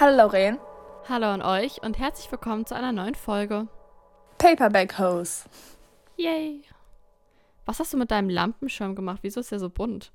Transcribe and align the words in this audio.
Hallo 0.00 0.16
Lauren. 0.16 0.58
Hallo 1.08 1.26
an 1.26 1.42
euch 1.42 1.82
und 1.82 1.98
herzlich 1.98 2.30
willkommen 2.30 2.64
zu 2.64 2.76
einer 2.76 2.92
neuen 2.92 3.16
Folge. 3.16 3.66
Paperback 4.38 4.96
Hose. 4.96 5.46
Yay. 6.16 6.62
Was 7.66 7.80
hast 7.80 7.92
du 7.92 7.96
mit 7.96 8.12
deinem 8.12 8.30
Lampenschirm 8.30 8.94
gemacht? 8.94 9.18
Wieso 9.22 9.40
ist 9.40 9.50
der 9.50 9.58
so 9.58 9.68
bunt? 9.68 10.12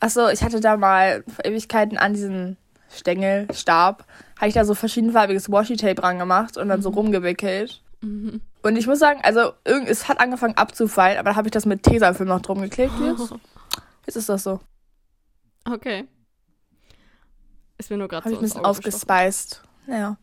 Achso, 0.00 0.28
ich 0.28 0.42
hatte 0.42 0.58
da 0.58 0.76
mal 0.76 1.22
vor 1.28 1.44
Ewigkeiten 1.44 1.98
an 1.98 2.14
diesen 2.14 2.56
Stängel, 2.90 3.46
Stab, 3.54 4.04
habe 4.38 4.48
ich 4.48 4.54
da 4.54 4.64
so 4.64 4.74
verschiedenfarbiges 4.74 5.52
Washi-Tape 5.52 5.94
dran 5.94 6.18
gemacht 6.18 6.56
und 6.56 6.68
dann 6.68 6.82
so 6.82 6.88
rumgewickelt. 6.88 7.80
Mhm. 8.00 8.40
Und 8.62 8.76
ich 8.76 8.88
muss 8.88 8.98
sagen, 8.98 9.20
also 9.22 9.52
es 9.62 10.08
hat 10.08 10.18
angefangen 10.18 10.56
abzufallen, 10.56 11.18
aber 11.18 11.30
dann 11.30 11.36
habe 11.36 11.46
ich 11.46 11.52
das 11.52 11.64
mit 11.64 11.84
Tesafilm 11.84 12.28
noch 12.28 12.42
drum 12.42 12.60
geklebt 12.60 12.94
jetzt. 13.00 13.32
Jetzt 14.04 14.16
ist 14.16 14.28
das 14.28 14.42
so. 14.42 14.58
Okay. 15.64 16.08
Ist 17.78 17.90
mir 17.90 17.98
nur 17.98 18.08
gerade 18.08 18.24
Habe 18.24 18.34
so 18.34 18.36
ich 18.36 18.40
ein 18.40 18.44
bisschen 18.44 18.64
Auge 18.64 18.76
gestochen. 18.82 18.94
aufgespeist. 18.94 19.62
Ja. 19.86 20.16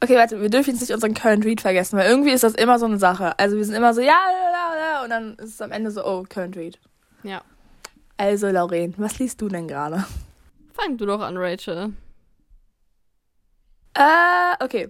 Okay, 0.00 0.16
warte, 0.16 0.40
wir 0.40 0.48
dürfen 0.50 0.70
jetzt 0.70 0.80
nicht 0.80 0.92
unseren 0.92 1.14
Current 1.14 1.44
Read 1.44 1.60
vergessen, 1.60 1.98
weil 1.98 2.08
irgendwie 2.08 2.30
ist 2.30 2.44
das 2.44 2.54
immer 2.54 2.78
so 2.78 2.86
eine 2.86 2.98
Sache. 2.98 3.36
Also 3.38 3.56
wir 3.56 3.64
sind 3.64 3.74
immer 3.74 3.94
so, 3.94 4.00
ja, 4.00 4.06
ja, 4.06 4.50
ja, 4.52 4.78
ja, 4.78 5.02
und 5.04 5.10
dann 5.10 5.34
ist 5.36 5.54
es 5.54 5.60
am 5.60 5.72
Ende 5.72 5.90
so, 5.90 6.04
oh, 6.04 6.24
Current 6.28 6.56
Read. 6.56 6.78
Ja. 7.24 7.42
Also, 8.16 8.48
Lauren, 8.48 8.94
was 8.96 9.18
liest 9.18 9.40
du 9.40 9.48
denn 9.48 9.66
gerade? 9.68 10.04
Fang 10.72 10.96
du 10.96 11.06
doch 11.06 11.20
an, 11.20 11.36
Rachel. 11.36 11.92
Äh, 13.94 14.64
okay. 14.64 14.88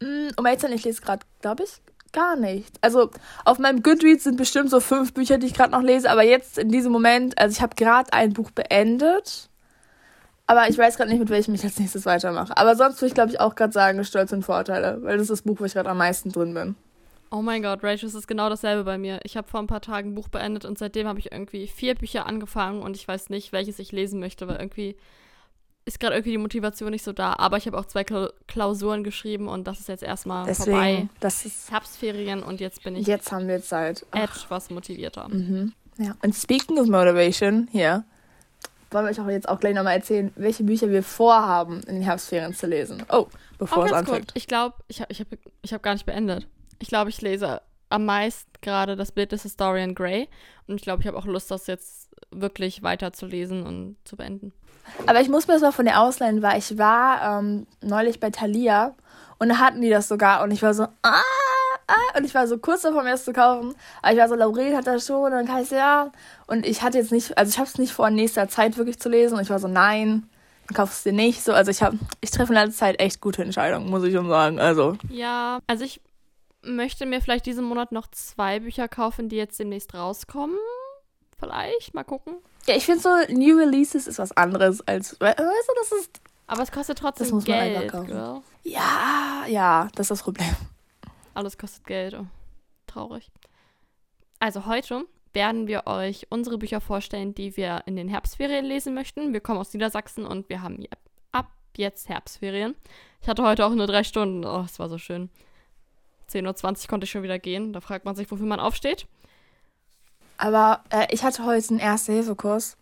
Mm, 0.00 0.28
Um 0.36 0.46
ehrlich 0.46 0.60
zu 0.60 0.66
sein, 0.66 0.76
ich 0.76 0.84
lese 0.84 1.00
gerade, 1.02 1.24
glaube 1.40 1.64
ich, 1.64 1.80
gar 2.12 2.36
nicht. 2.36 2.76
Also 2.80 3.10
auf 3.44 3.58
meinem 3.58 3.82
Goodreads 3.82 4.24
sind 4.24 4.36
bestimmt 4.36 4.70
so 4.70 4.80
fünf 4.80 5.12
Bücher, 5.14 5.38
die 5.38 5.46
ich 5.46 5.54
gerade 5.54 5.72
noch 5.72 5.82
lese, 5.82 6.10
aber 6.10 6.22
jetzt 6.22 6.58
in 6.58 6.70
diesem 6.70 6.92
Moment, 6.92 7.38
also 7.38 7.52
ich 7.52 7.62
habe 7.62 7.74
gerade 7.76 8.12
ein 8.12 8.32
Buch 8.32 8.50
beendet, 8.50 9.48
aber 10.46 10.68
ich 10.68 10.78
weiß 10.78 10.96
gerade 10.96 11.10
nicht, 11.10 11.18
mit 11.18 11.30
welchem 11.30 11.54
ich 11.54 11.64
als 11.64 11.78
nächstes 11.78 12.06
weitermache. 12.06 12.56
Aber 12.56 12.76
sonst 12.76 13.00
würde 13.00 13.08
ich, 13.08 13.14
glaube 13.14 13.30
ich, 13.30 13.40
auch 13.40 13.54
gerade 13.54 13.72
sagen, 13.72 14.02
Stolz 14.04 14.32
und 14.32 14.44
Vorteile, 14.44 15.02
weil 15.02 15.16
das 15.16 15.24
ist 15.24 15.30
das 15.30 15.42
Buch, 15.42 15.60
wo 15.60 15.64
ich 15.64 15.74
gerade 15.74 15.90
am 15.90 15.98
meisten 15.98 16.30
drin 16.30 16.54
bin. 16.54 16.76
Oh 17.30 17.42
mein 17.42 17.62
Gott, 17.62 17.82
Rachel, 17.82 18.08
es 18.08 18.14
ist 18.14 18.28
genau 18.28 18.48
dasselbe 18.48 18.84
bei 18.84 18.98
mir. 18.98 19.20
Ich 19.24 19.36
habe 19.36 19.48
vor 19.48 19.60
ein 19.60 19.66
paar 19.66 19.80
Tagen 19.80 20.10
ein 20.10 20.14
Buch 20.14 20.28
beendet 20.28 20.64
und 20.64 20.78
seitdem 20.78 21.08
habe 21.08 21.18
ich 21.18 21.32
irgendwie 21.32 21.66
vier 21.66 21.96
Bücher 21.96 22.26
angefangen 22.26 22.82
und 22.82 22.96
ich 22.96 23.06
weiß 23.06 23.30
nicht, 23.30 23.52
welches 23.52 23.78
ich 23.80 23.90
lesen 23.90 24.20
möchte, 24.20 24.46
weil 24.46 24.56
irgendwie 24.56 24.96
ist 25.86 26.00
gerade 26.00 26.14
irgendwie 26.14 26.32
die 26.32 26.38
Motivation 26.38 26.90
nicht 26.90 27.04
so 27.04 27.12
da. 27.12 27.34
Aber 27.38 27.56
ich 27.56 27.66
habe 27.66 27.78
auch 27.78 27.86
zwei 27.86 28.04
Kla 28.04 28.30
Klausuren 28.46 29.02
geschrieben 29.02 29.48
und 29.48 29.66
das 29.66 29.80
ist 29.80 29.88
jetzt 29.88 30.02
erstmal 30.02 30.52
vorbei. 30.54 30.72
Deswegen, 30.72 31.10
das 31.20 31.44
ist, 31.44 31.70
Herbstferien 31.70 32.42
und 32.42 32.60
jetzt 32.60 32.84
bin 32.84 32.96
ich 32.96 33.06
jetzt 33.06 33.32
haben 33.32 33.48
wir 33.48 33.62
Zeit. 33.62 34.06
Ach, 34.12 34.44
etwas 34.44 34.70
motivierter. 34.70 35.28
mhm. 35.28 35.72
Ja. 35.98 36.14
Und 36.22 36.34
speaking 36.34 36.78
of 36.78 36.88
motivation, 36.88 37.68
hier, 37.72 38.04
wollen 38.90 39.06
wir 39.06 39.10
euch 39.10 39.20
auch 39.20 39.28
jetzt 39.28 39.48
auch 39.48 39.60
gleich 39.60 39.74
nochmal 39.74 39.96
erzählen, 39.96 40.32
welche 40.36 40.64
Bücher 40.64 40.90
wir 40.90 41.02
vorhaben, 41.02 41.80
in 41.82 41.96
den 41.96 42.02
Herbstferien 42.02 42.54
zu 42.54 42.66
lesen. 42.66 43.04
Oh, 43.10 43.26
bevor 43.58 43.78
Auch 43.84 43.86
es 43.86 43.92
anfängt. 43.92 44.18
kurz. 44.26 44.30
Ich 44.34 44.46
glaube, 44.46 44.76
ich 44.88 45.00
habe 45.00 45.12
ich 45.12 45.20
hab, 45.20 45.28
ich 45.62 45.74
hab 45.74 45.82
gar 45.82 45.92
nicht 45.94 46.06
beendet. 46.06 46.46
Ich 46.78 46.88
glaube, 46.88 47.10
ich 47.10 47.20
lese 47.20 47.62
am 47.88 48.04
meisten 48.04 48.50
gerade 48.62 48.96
das 48.96 49.12
Bild 49.12 49.32
des 49.32 49.42
Historian 49.42 49.94
Grey. 49.94 50.28
Und 50.66 50.76
ich 50.76 50.82
glaube, 50.82 51.02
ich 51.02 51.06
habe 51.06 51.16
auch 51.16 51.26
Lust, 51.26 51.50
das 51.50 51.66
jetzt 51.66 52.10
wirklich 52.30 52.82
weiterzulesen 52.82 53.64
und 53.64 53.96
zu 54.04 54.16
beenden. 54.16 54.52
Aber 55.06 55.20
ich 55.20 55.28
muss 55.28 55.46
mir 55.46 55.54
das 55.54 55.62
mal 55.62 55.72
von 55.72 55.84
der 55.84 56.00
ausleihen, 56.00 56.42
weil 56.42 56.58
ich 56.58 56.78
war 56.78 57.40
ähm, 57.40 57.66
neulich 57.80 58.20
bei 58.20 58.30
Thalia 58.30 58.94
und 59.38 59.48
da 59.48 59.58
hatten 59.58 59.80
die 59.80 59.90
das 59.90 60.08
sogar 60.08 60.42
und 60.42 60.50
ich 60.50 60.62
war 60.62 60.74
so, 60.74 60.84
ah, 61.02 61.22
ah, 61.88 62.18
und 62.18 62.24
ich 62.24 62.34
war 62.34 62.46
so 62.46 62.58
kurz 62.58 62.82
davor, 62.82 63.02
mir 63.02 63.10
das 63.12 63.24
zu 63.24 63.32
kaufen. 63.32 63.74
Aber 64.02 64.12
ich 64.12 64.18
war 64.18 64.28
so, 64.28 64.34
Laurel 64.34 64.76
hat 64.76 64.86
das 64.86 65.06
schon 65.06 65.24
und 65.24 65.30
dann 65.32 65.62
ich 65.62 65.70
ja. 65.70 66.10
Und 66.46 66.66
ich 66.66 66.82
hatte 66.82 66.98
jetzt 66.98 67.12
nicht, 67.12 67.36
also 67.36 67.50
ich 67.50 67.58
habe 67.58 67.68
es 67.68 67.78
nicht 67.78 67.92
vor, 67.92 68.08
in 68.08 68.14
nächster 68.14 68.48
Zeit 68.48 68.76
wirklich 68.76 68.98
zu 68.98 69.08
lesen 69.08 69.36
und 69.36 69.42
ich 69.42 69.50
war 69.50 69.58
so, 69.58 69.68
nein, 69.68 70.28
dann 70.66 70.76
kaufst 70.76 71.04
du 71.06 71.10
dir 71.10 71.16
nicht. 71.16 71.42
So, 71.42 71.52
also 71.52 71.70
ich 71.70 71.82
habe, 71.82 71.98
ich 72.20 72.30
treffe 72.30 72.52
in 72.52 72.58
letzter 72.58 72.78
Zeit 72.86 73.00
echt 73.00 73.20
gute 73.20 73.42
Entscheidungen, 73.42 73.88
muss 73.90 74.04
ich 74.04 74.14
schon 74.14 74.28
sagen. 74.28 74.58
Also, 74.58 74.96
Ja, 75.10 75.60
also 75.66 75.84
ich 75.84 76.00
möchte 76.62 77.06
mir 77.06 77.20
vielleicht 77.20 77.46
diesen 77.46 77.64
Monat 77.64 77.92
noch 77.92 78.08
zwei 78.10 78.60
Bücher 78.60 78.88
kaufen, 78.88 79.28
die 79.28 79.36
jetzt 79.36 79.58
demnächst 79.58 79.94
rauskommen. 79.94 80.56
Vielleicht, 81.38 81.94
mal 81.94 82.02
gucken. 82.02 82.34
ja, 82.66 82.74
ich 82.76 82.86
finde 82.86 83.00
so, 83.02 83.10
New 83.28 83.58
Releases 83.58 84.06
ist 84.06 84.18
was 84.18 84.32
anderes 84.36 84.80
als, 84.88 85.20
weißt 85.20 85.38
du, 85.38 85.44
das 85.78 86.00
ist, 86.00 86.20
Aber 86.46 86.62
es 86.62 86.72
kostet 86.72 86.98
trotzdem 86.98 87.26
Das 87.26 87.32
muss 87.32 87.46
man 87.46 87.58
einfach 87.58 87.80
Geld, 87.80 87.92
kaufen. 87.92 88.06
girl. 88.06 88.40
ja, 88.64 89.44
ja, 89.46 89.88
das 89.94 90.06
ist 90.06 90.10
das 90.12 90.22
Problem. 90.22 90.56
Alles 91.36 91.58
kostet 91.58 91.86
Geld. 91.86 92.14
Oh, 92.14 92.26
traurig. 92.86 93.30
Also 94.38 94.66
heute 94.66 95.04
werden 95.32 95.66
wir 95.66 95.86
euch 95.86 96.26
unsere 96.30 96.56
Bücher 96.56 96.80
vorstellen, 96.80 97.34
die 97.34 97.56
wir 97.56 97.82
in 97.86 97.96
den 97.96 98.08
Herbstferien 98.08 98.64
lesen 98.64 98.94
möchten. 98.94 99.32
Wir 99.32 99.40
kommen 99.40 99.58
aus 99.58 99.72
Niedersachsen 99.74 100.24
und 100.24 100.48
wir 100.48 100.62
haben 100.62 100.82
ab 101.32 101.50
jetzt 101.76 102.08
Herbstferien. 102.08 102.74
Ich 103.20 103.28
hatte 103.28 103.42
heute 103.42 103.66
auch 103.66 103.74
nur 103.74 103.86
drei 103.86 104.02
Stunden. 104.02 104.46
Oh, 104.46 104.62
es 104.64 104.78
war 104.78 104.88
so 104.88 104.96
schön. 104.98 105.28
10.20 106.30 106.82
Uhr 106.84 106.88
konnte 106.88 107.04
ich 107.04 107.10
schon 107.10 107.22
wieder 107.22 107.38
gehen. 107.38 107.72
Da 107.72 107.80
fragt 107.80 108.04
man 108.06 108.16
sich, 108.16 108.30
wofür 108.30 108.46
man 108.46 108.60
aufsteht. 108.60 109.06
Aber 110.38 110.84
äh, 110.90 111.06
ich 111.10 111.22
hatte 111.22 111.44
heute 111.44 111.68
einen 111.70 111.78
Erste-Hilfe-Kurs. 111.78 112.76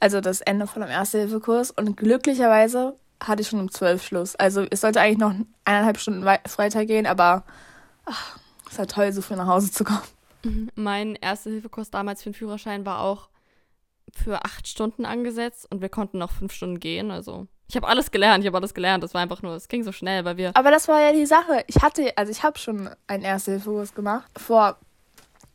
Also 0.00 0.20
das 0.20 0.40
Ende 0.40 0.66
von 0.66 0.82
einem 0.82 0.92
Erste-Hilfe-Kurs. 0.92 1.70
Und 1.70 1.96
glücklicherweise 1.96 2.96
hatte 3.22 3.42
ich 3.42 3.48
schon 3.48 3.60
um 3.60 3.70
12 3.70 4.04
Schluss. 4.04 4.36
Also 4.36 4.66
es 4.68 4.80
sollte 4.80 5.00
eigentlich 5.00 5.18
noch 5.18 5.34
eineinhalb 5.64 5.98
Stunden 5.98 6.24
wei- 6.24 6.40
weitergehen, 6.56 7.06
aber 7.06 7.44
ach, 8.04 8.38
es 8.70 8.78
war 8.78 8.86
toll, 8.86 9.12
so 9.12 9.22
früh 9.22 9.36
nach 9.36 9.46
Hause 9.46 9.70
zu 9.70 9.84
kommen. 9.84 10.02
Mein 10.74 11.14
Erste-Hilfe-Kurs 11.14 11.90
damals 11.90 12.22
für 12.22 12.30
den 12.30 12.34
Führerschein 12.34 12.84
war 12.84 13.00
auch 13.00 13.28
für 14.12 14.44
acht 14.44 14.68
Stunden 14.68 15.06
angesetzt 15.06 15.66
und 15.70 15.80
wir 15.80 15.88
konnten 15.88 16.18
noch 16.18 16.30
fünf 16.30 16.52
Stunden 16.52 16.80
gehen. 16.80 17.10
Also 17.10 17.46
ich 17.66 17.76
habe 17.76 17.88
alles 17.88 18.10
gelernt, 18.10 18.44
ich 18.44 18.46
habe 18.46 18.58
alles 18.58 18.74
gelernt. 18.74 19.02
Das 19.02 19.14
war 19.14 19.22
einfach 19.22 19.42
nur, 19.42 19.54
es 19.54 19.68
ging 19.68 19.82
so 19.84 19.92
schnell, 19.92 20.24
weil 20.24 20.36
wir 20.36 20.52
Aber 20.54 20.70
das 20.70 20.86
war 20.86 21.00
ja 21.00 21.12
die 21.12 21.26
Sache. 21.26 21.64
Ich 21.66 21.82
hatte, 21.82 22.16
also 22.16 22.30
ich 22.30 22.42
habe 22.42 22.58
schon 22.58 22.90
einen 23.06 23.22
Erste-Hilfe-Kurs 23.22 23.94
gemacht. 23.94 24.30
Vor 24.36 24.76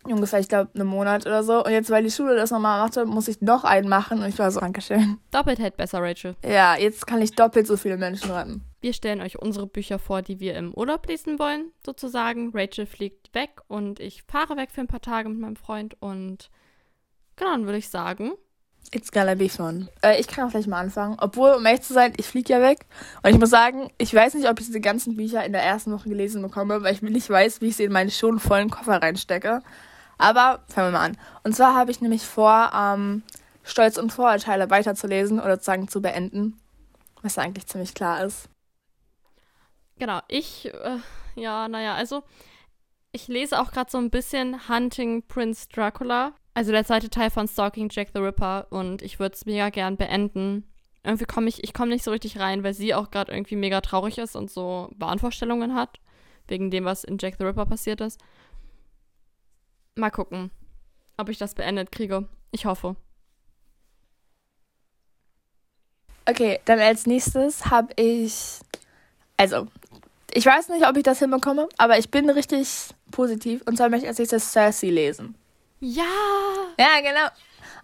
ungefähr, 0.03 0.39
ich 0.39 0.47
glaube, 0.47 0.71
einem 0.75 0.87
Monat 0.87 1.25
oder 1.25 1.43
so. 1.43 1.63
Und 1.63 1.71
jetzt, 1.71 1.89
weil 1.89 2.03
die 2.03 2.11
Schule 2.11 2.35
das 2.35 2.51
nochmal 2.51 2.81
machte, 2.81 3.05
muss 3.05 3.27
ich 3.27 3.41
noch 3.41 3.63
einen 3.63 3.89
machen. 3.89 4.21
Und 4.21 4.29
ich 4.29 4.39
war 4.39 4.51
so, 4.51 4.59
Dankeschön. 4.59 5.17
doppelt 5.31 5.59
hält 5.59 5.77
besser, 5.77 6.01
Rachel. 6.01 6.35
Ja, 6.43 6.75
jetzt 6.77 7.05
kann 7.07 7.21
ich 7.21 7.31
doppelt 7.35 7.67
so 7.67 7.77
viele 7.77 7.97
Menschen 7.97 8.31
retten. 8.31 8.63
Wir 8.81 8.93
stellen 8.93 9.21
euch 9.21 9.39
unsere 9.39 9.67
Bücher 9.67 9.99
vor, 9.99 10.21
die 10.21 10.39
wir 10.39 10.55
im 10.55 10.73
Urlaub 10.73 11.07
lesen 11.07 11.37
wollen, 11.37 11.71
sozusagen. 11.85 12.51
Rachel 12.53 12.85
fliegt 12.85 13.33
weg 13.33 13.61
und 13.67 13.99
ich 13.99 14.23
fahre 14.23 14.55
weg 14.55 14.71
für 14.71 14.81
ein 14.81 14.87
paar 14.87 15.01
Tage 15.01 15.27
mit 15.27 15.39
meinem 15.39 15.57
Freund 15.57 15.97
und 15.99 16.49
genau, 17.35 17.51
dann 17.51 17.65
würde 17.65 17.77
ich 17.77 17.89
sagen, 17.89 18.31
It's 18.91 19.11
gonna 19.11 19.35
be 19.35 19.49
fun. 19.49 19.87
Äh, 20.01 20.19
ich 20.19 20.27
kann 20.27 20.47
auch 20.47 20.51
gleich 20.51 20.65
mal 20.65 20.79
anfangen. 20.79 21.15
Obwohl, 21.19 21.51
um 21.51 21.65
ehrlich 21.65 21.81
zu 21.81 21.93
sein, 21.93 22.13
ich 22.17 22.25
fliege 22.25 22.53
ja 22.53 22.61
weg. 22.61 22.87
Und 23.21 23.29
ich 23.29 23.37
muss 23.37 23.51
sagen, 23.51 23.91
ich 23.99 24.13
weiß 24.13 24.33
nicht, 24.33 24.49
ob 24.49 24.59
ich 24.59 24.65
diese 24.65 24.79
ganzen 24.81 25.15
Bücher 25.15 25.43
in 25.45 25.51
der 25.51 25.61
ersten 25.61 25.91
Woche 25.91 26.09
gelesen 26.09 26.41
bekomme, 26.41 26.81
weil 26.81 26.93
ich 26.93 27.01
nicht 27.01 27.29
weiß, 27.29 27.61
wie 27.61 27.67
ich 27.67 27.75
sie 27.75 27.83
in 27.83 27.91
meinen 27.91 28.09
schon 28.09 28.39
vollen 28.39 28.71
Koffer 28.71 28.99
reinstecke. 29.01 29.61
Aber 30.19 30.59
fangen 30.67 30.91
wir 30.91 30.99
mal 30.99 31.05
an. 31.05 31.17
Und 31.43 31.55
zwar 31.55 31.73
habe 31.73 31.89
ich 31.89 32.01
nämlich 32.01 32.23
vor, 32.23 32.71
ähm, 32.75 33.23
Stolz 33.63 33.97
und 33.97 34.11
Vorurteile 34.11 34.69
weiterzulesen 34.69 35.39
oder 35.39 35.55
sozusagen 35.55 35.87
zu 35.87 36.01
beenden. 36.01 36.59
Was 37.21 37.37
eigentlich 37.37 37.67
ziemlich 37.67 37.93
klar 37.93 38.23
ist. 38.23 38.49
genau, 39.97 40.21
ich, 40.27 40.73
äh, 40.73 40.97
ja, 41.35 41.67
naja, 41.67 41.95
also 41.95 42.23
ich 43.11 43.27
lese 43.27 43.59
auch 43.59 43.71
gerade 43.71 43.91
so 43.91 43.97
ein 43.97 44.09
bisschen 44.09 44.69
Hunting 44.69 45.23
Prince 45.27 45.67
Dracula, 45.73 46.33
also 46.53 46.71
der 46.71 46.85
zweite 46.85 47.09
Teil 47.09 47.29
von 47.29 47.47
Stalking 47.47 47.89
Jack 47.91 48.09
the 48.13 48.19
Ripper 48.19 48.67
und 48.69 49.01
ich 49.01 49.19
würde 49.19 49.35
es 49.35 49.45
mega 49.45 49.69
gern 49.69 49.97
beenden. 49.97 50.65
Irgendwie 51.03 51.25
komme 51.25 51.49
ich, 51.49 51.63
ich 51.63 51.73
komme 51.73 51.91
nicht 51.91 52.03
so 52.03 52.11
richtig 52.11 52.39
rein, 52.39 52.63
weil 52.63 52.73
sie 52.73 52.93
auch 52.93 53.11
gerade 53.11 53.31
irgendwie 53.31 53.55
mega 53.55 53.81
traurig 53.81 54.17
ist 54.17 54.35
und 54.35 54.51
so 54.51 54.89
Wahnvorstellungen 54.97 55.75
hat, 55.75 55.99
wegen 56.47 56.71
dem, 56.71 56.85
was 56.85 57.03
in 57.03 57.17
Jack 57.19 57.35
the 57.37 57.45
Ripper 57.45 57.65
passiert 57.65 58.01
ist. 58.01 58.19
Mal 59.95 60.11
gucken, 60.11 60.51
ob 61.17 61.29
ich 61.29 61.37
das 61.37 61.55
beendet 61.55 61.91
kriege. 61.91 62.27
Ich 62.51 62.65
hoffe. 62.65 62.95
Okay, 66.27 66.59
dann 66.65 66.79
als 66.79 67.05
nächstes 67.07 67.65
habe 67.65 67.93
ich. 67.95 68.59
Also, 69.37 69.67
ich 70.33 70.45
weiß 70.45 70.69
nicht, 70.69 70.87
ob 70.87 70.95
ich 70.97 71.03
das 71.03 71.19
hinbekomme, 71.19 71.67
aber 71.77 71.97
ich 71.97 72.11
bin 72.11 72.29
richtig 72.29 72.89
positiv. 73.11 73.61
Und 73.65 73.77
zwar 73.77 73.89
möchte 73.89 74.05
ich 74.05 74.09
als 74.09 74.19
nächstes 74.19 74.51
Cersei 74.51 74.89
lesen. 74.89 75.35
Ja! 75.79 76.03
Ja, 76.77 76.99
genau. 77.01 77.27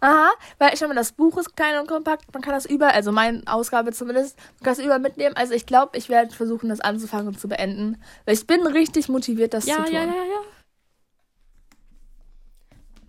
Aha, 0.01 0.29
weil 0.59 0.75
schon 0.77 0.89
mal 0.89 0.93
das 0.93 1.13
Buch 1.13 1.37
ist 1.37 1.55
klein 1.55 1.79
und 1.79 1.87
kompakt, 1.87 2.31
man 2.33 2.43
kann 2.43 2.53
das 2.53 2.65
überall, 2.65 2.91
also 2.93 3.13
meine 3.13 3.41
Ausgabe 3.45 3.93
zumindest, 3.93 4.37
man 4.37 4.63
kann 4.65 4.75
das 4.75 4.79
überall 4.83 4.99
mitnehmen. 4.99 5.35
Also 5.37 5.53
ich 5.53 5.65
glaube, 5.65 5.97
ich 5.97 6.09
werde 6.09 6.35
versuchen, 6.35 6.67
das 6.69 6.81
anzufangen 6.81 7.29
und 7.29 7.39
zu 7.39 7.47
beenden. 7.47 7.99
Weil 8.25 8.35
ich 8.35 8.45
bin 8.45 8.67
richtig 8.67 9.07
motiviert, 9.09 9.53
das 9.53 9.65
Ja, 9.65 9.77
zu 9.77 9.83
tun. 9.83 9.93
ja, 9.93 10.01
ja, 10.01 10.05
ja. 10.07 10.41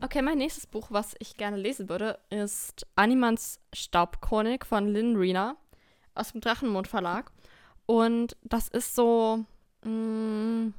Okay, 0.06 0.23
mein 0.23 0.38
nächstes 0.38 0.69
Buch, 0.69 0.87
was 0.91 1.17
ich 1.19 1.37
gerne 1.37 1.56
lesen 1.56 1.88
würde, 1.88 2.20
ist 2.31 2.87
Animans 2.94 3.58
Staubchronik 3.75 4.64
von 4.64 4.87
Lynn 4.87 5.17
Rena 5.17 5.56
aus 6.14 6.31
dem 6.31 6.41
Drachenmond 6.41 6.87
Verlag. 6.87 7.32
Und 7.87 8.37
das 8.44 8.69
ist 8.69 8.94
so, 8.94 9.44
mh, 9.82 10.70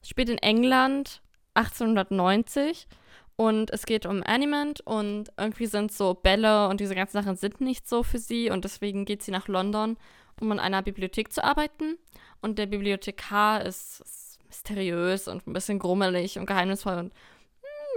es 0.00 0.08
spielt 0.08 0.30
in 0.30 0.38
England 0.38 1.20
1890 1.52 2.88
Und 3.36 3.70
es 3.70 3.84
geht 3.84 4.06
um 4.06 4.22
Animant 4.22 4.80
und 4.80 5.30
irgendwie 5.36 5.66
sind 5.66 5.92
so 5.92 6.14
Bälle 6.14 6.68
und 6.68 6.80
diese 6.80 6.94
ganzen 6.94 7.22
Sachen 7.22 7.36
sind 7.36 7.60
nicht 7.60 7.86
so 7.86 8.02
für 8.02 8.18
sie 8.18 8.48
und 8.48 8.64
deswegen 8.64 9.04
geht 9.04 9.22
sie 9.22 9.30
nach 9.30 9.46
London, 9.46 9.98
um 10.40 10.50
in 10.52 10.58
einer 10.58 10.80
Bibliothek 10.80 11.34
zu 11.34 11.44
arbeiten. 11.44 11.98
Und 12.40 12.58
der 12.58 12.64
Bibliothekar 12.64 13.66
ist, 13.66 14.00
ist 14.00 14.38
mysteriös 14.46 15.28
und 15.28 15.46
ein 15.46 15.52
bisschen 15.52 15.78
grummelig 15.78 16.38
und 16.38 16.46
geheimnisvoll 16.46 16.94
und 16.94 17.12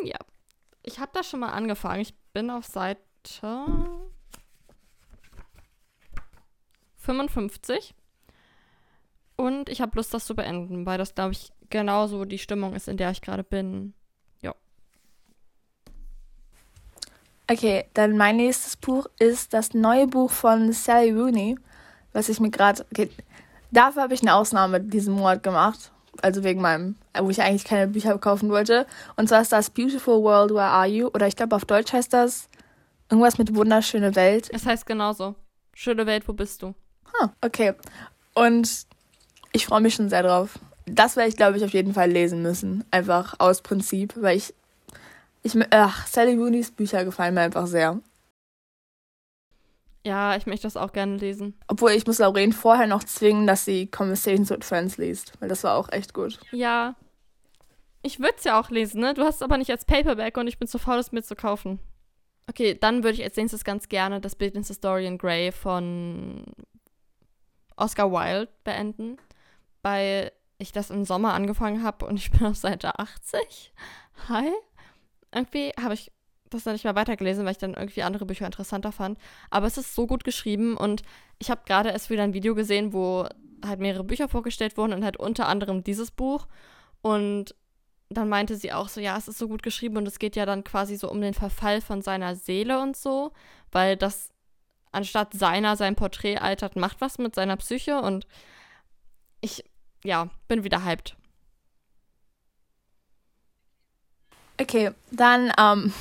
ja. 0.05 0.17
Ich 0.83 0.99
habe 0.99 1.11
da 1.13 1.23
schon 1.23 1.39
mal 1.39 1.49
angefangen. 1.49 2.01
Ich 2.01 2.13
bin 2.33 2.49
auf 2.49 2.65
Seite 2.65 3.01
55. 6.97 7.95
Und 9.35 9.69
ich 9.69 9.81
habe 9.81 9.95
Lust, 9.95 10.13
das 10.13 10.25
zu 10.25 10.35
beenden, 10.35 10.85
weil 10.85 10.97
das, 10.97 11.13
glaube 11.13 11.33
ich, 11.33 11.51
genauso 11.69 12.25
die 12.25 12.39
Stimmung 12.39 12.73
ist, 12.73 12.87
in 12.87 12.97
der 12.97 13.11
ich 13.11 13.21
gerade 13.21 13.43
bin. 13.43 13.93
Ja. 14.41 14.55
Okay, 17.49 17.85
dann 17.93 18.17
mein 18.17 18.37
nächstes 18.37 18.77
Buch 18.77 19.07
ist 19.19 19.53
das 19.53 19.73
neue 19.73 20.07
Buch 20.07 20.31
von 20.31 20.71
Sally 20.71 21.11
Rooney, 21.11 21.57
was 22.13 22.29
ich 22.29 22.39
mir 22.39 22.49
gerade. 22.49 22.85
Okay, 22.91 23.09
dafür 23.71 24.03
habe 24.03 24.13
ich 24.13 24.21
eine 24.21 24.35
Ausnahme 24.35 24.79
diesen 24.79 25.15
Monat 25.15 25.43
gemacht. 25.43 25.91
Also 26.21 26.44
wegen 26.44 26.62
meinem, 26.62 26.95
wo 27.17 27.29
ich 27.29 27.41
eigentlich 27.41 27.63
keine 27.65 27.88
Bücher 27.88 28.17
kaufen 28.17 28.50
wollte. 28.50 28.85
Und 29.15 29.29
zwar 29.29 29.41
ist 29.41 29.51
das 29.51 29.69
Beautiful 29.69 30.21
World, 30.23 30.51
Where 30.51 30.63
Are 30.63 30.88
You? 30.88 31.07
Oder 31.07 31.27
ich 31.27 31.35
glaube, 31.35 31.56
auf 31.56 31.65
Deutsch 31.65 31.94
heißt 31.94 32.13
das 32.13 32.50
irgendwas 33.09 33.38
mit 33.38 33.56
wunderschöne 33.56 34.15
Welt. 34.15 34.50
Es 34.51 34.65
heißt 34.65 34.85
genauso. 34.85 35.35
Schöne 35.73 36.06
Welt, 36.06 36.27
wo 36.27 36.33
bist 36.33 36.62
du? 36.62 36.73
Ah, 37.21 37.29
okay. 37.41 37.73
Und 38.33 38.85
ich 39.51 39.65
freue 39.65 39.81
mich 39.81 39.95
schon 39.95 40.09
sehr 40.09 40.23
drauf. 40.23 40.59
Das 40.85 41.15
werde 41.15 41.29
ich, 41.29 41.38
glaube 41.38 41.57
ich, 41.57 41.63
auf 41.63 41.73
jeden 41.73 41.94
Fall 41.94 42.12
lesen 42.12 42.41
müssen. 42.41 42.83
Einfach 42.91 43.35
aus 43.39 43.62
Prinzip, 43.62 44.13
weil 44.17 44.38
ich. 44.38 44.53
ich 45.44 45.57
ach, 45.71 46.07
Sally 46.07 46.35
Rooneys 46.35 46.71
Bücher 46.71 47.06
gefallen 47.06 47.33
mir 47.33 47.41
einfach 47.41 47.67
sehr. 47.67 48.00
Ja, 50.05 50.35
ich 50.35 50.45
möchte 50.45 50.63
das 50.63 50.77
auch 50.77 50.93
gerne 50.93 51.17
lesen. 51.17 51.57
Obwohl 51.67 51.91
ich 51.91 52.05
muss 52.05 52.19
Lauren 52.19 52.53
vorher 52.53 52.87
noch 52.87 53.03
zwingen, 53.03 53.47
dass 53.47 53.65
sie 53.65 53.87
Conversations 53.87 54.49
with 54.49 54.63
Friends 54.63 54.97
liest, 54.97 55.33
weil 55.39 55.49
das 55.49 55.63
war 55.63 55.75
auch 55.75 55.91
echt 55.91 56.13
gut. 56.13 56.39
Ja. 56.51 56.95
Ich 58.03 58.19
würde 58.19 58.35
es 58.37 58.43
ja 58.43 58.59
auch 58.59 58.69
lesen, 58.69 59.01
ne? 59.01 59.15
Du 59.15 59.23
hast 59.23 59.37
es 59.37 59.41
aber 59.41 59.57
nicht 59.57 59.71
als 59.71 59.83
Paperback 59.83 60.37
und 60.37 60.47
ich 60.47 60.59
bin 60.59 60.67
zu 60.67 60.77
faul, 60.77 60.99
es 60.99 61.11
mir 61.11 61.23
zu 61.23 61.35
kaufen. 61.35 61.79
Okay, 62.47 62.77
dann 62.79 63.03
würde 63.03 63.15
ich 63.15 63.23
als 63.23 63.35
nächstes 63.35 63.63
ganz 63.63 63.89
gerne 63.89 64.21
das 64.21 64.35
Bildnis 64.35 64.69
of 64.69 64.77
Dorian 64.77 65.17
Gray 65.17 65.51
von 65.51 66.43
Oscar 67.75 68.11
Wilde 68.11 68.51
beenden 68.63 69.17
weil 69.85 70.31
ich 70.57 70.71
das 70.71 70.89
im 70.89 71.05
Sommer 71.05 71.35
angefangen 71.35 71.83
habe 71.83 72.07
und 72.07 72.17
ich 72.17 72.31
bin 72.31 72.43
auf 72.47 72.57
Seite 72.57 72.97
80. 72.97 73.71
Hi. 74.27 74.51
Irgendwie 75.31 75.71
habe 75.79 75.93
ich 75.93 76.11
das 76.55 76.63
dann 76.63 76.73
nicht 76.73 76.83
mehr 76.83 76.95
weitergelesen, 76.95 77.45
weil 77.45 77.53
ich 77.53 77.57
dann 77.57 77.73
irgendwie 77.73 78.03
andere 78.03 78.25
Bücher 78.25 78.45
interessanter 78.45 78.91
fand. 78.91 79.17
Aber 79.49 79.67
es 79.67 79.77
ist 79.77 79.95
so 79.95 80.07
gut 80.07 80.23
geschrieben 80.23 80.77
und 80.77 81.03
ich 81.39 81.49
habe 81.49 81.61
gerade 81.65 81.89
erst 81.89 82.09
wieder 82.09 82.23
ein 82.23 82.33
Video 82.33 82.55
gesehen, 82.55 82.93
wo 82.93 83.27
halt 83.63 83.79
mehrere 83.79 84.03
Bücher 84.03 84.27
vorgestellt 84.27 84.77
wurden 84.77 84.93
und 84.93 85.03
halt 85.03 85.17
unter 85.17 85.47
anderem 85.47 85.83
dieses 85.83 86.11
Buch. 86.11 86.47
Und 87.01 87.55
dann 88.09 88.29
meinte 88.29 88.55
sie 88.55 88.71
auch 88.71 88.89
so, 88.89 89.01
ja, 89.01 89.17
es 89.17 89.27
ist 89.27 89.37
so 89.37 89.47
gut 89.47 89.63
geschrieben 89.63 89.97
und 89.97 90.07
es 90.07 90.19
geht 90.19 90.35
ja 90.35 90.45
dann 90.45 90.63
quasi 90.63 90.95
so 90.95 91.09
um 91.09 91.21
den 91.21 91.33
Verfall 91.33 91.81
von 91.81 92.01
seiner 92.01 92.35
Seele 92.35 92.79
und 92.81 92.95
so, 92.95 93.31
weil 93.71 93.97
das 93.97 94.29
anstatt 94.91 95.33
seiner 95.33 95.75
sein 95.75 95.95
Porträt 95.95 96.37
altert, 96.37 96.75
macht 96.75 97.01
was 97.01 97.17
mit 97.17 97.35
seiner 97.35 97.57
Psyche 97.57 97.99
und 97.99 98.25
ich 99.41 99.63
ja, 100.03 100.29
bin 100.47 100.63
wieder 100.63 100.85
hyped. 100.85 101.15
Okay, 104.61 104.91
dann 105.11 105.51
ähm, 105.57 105.93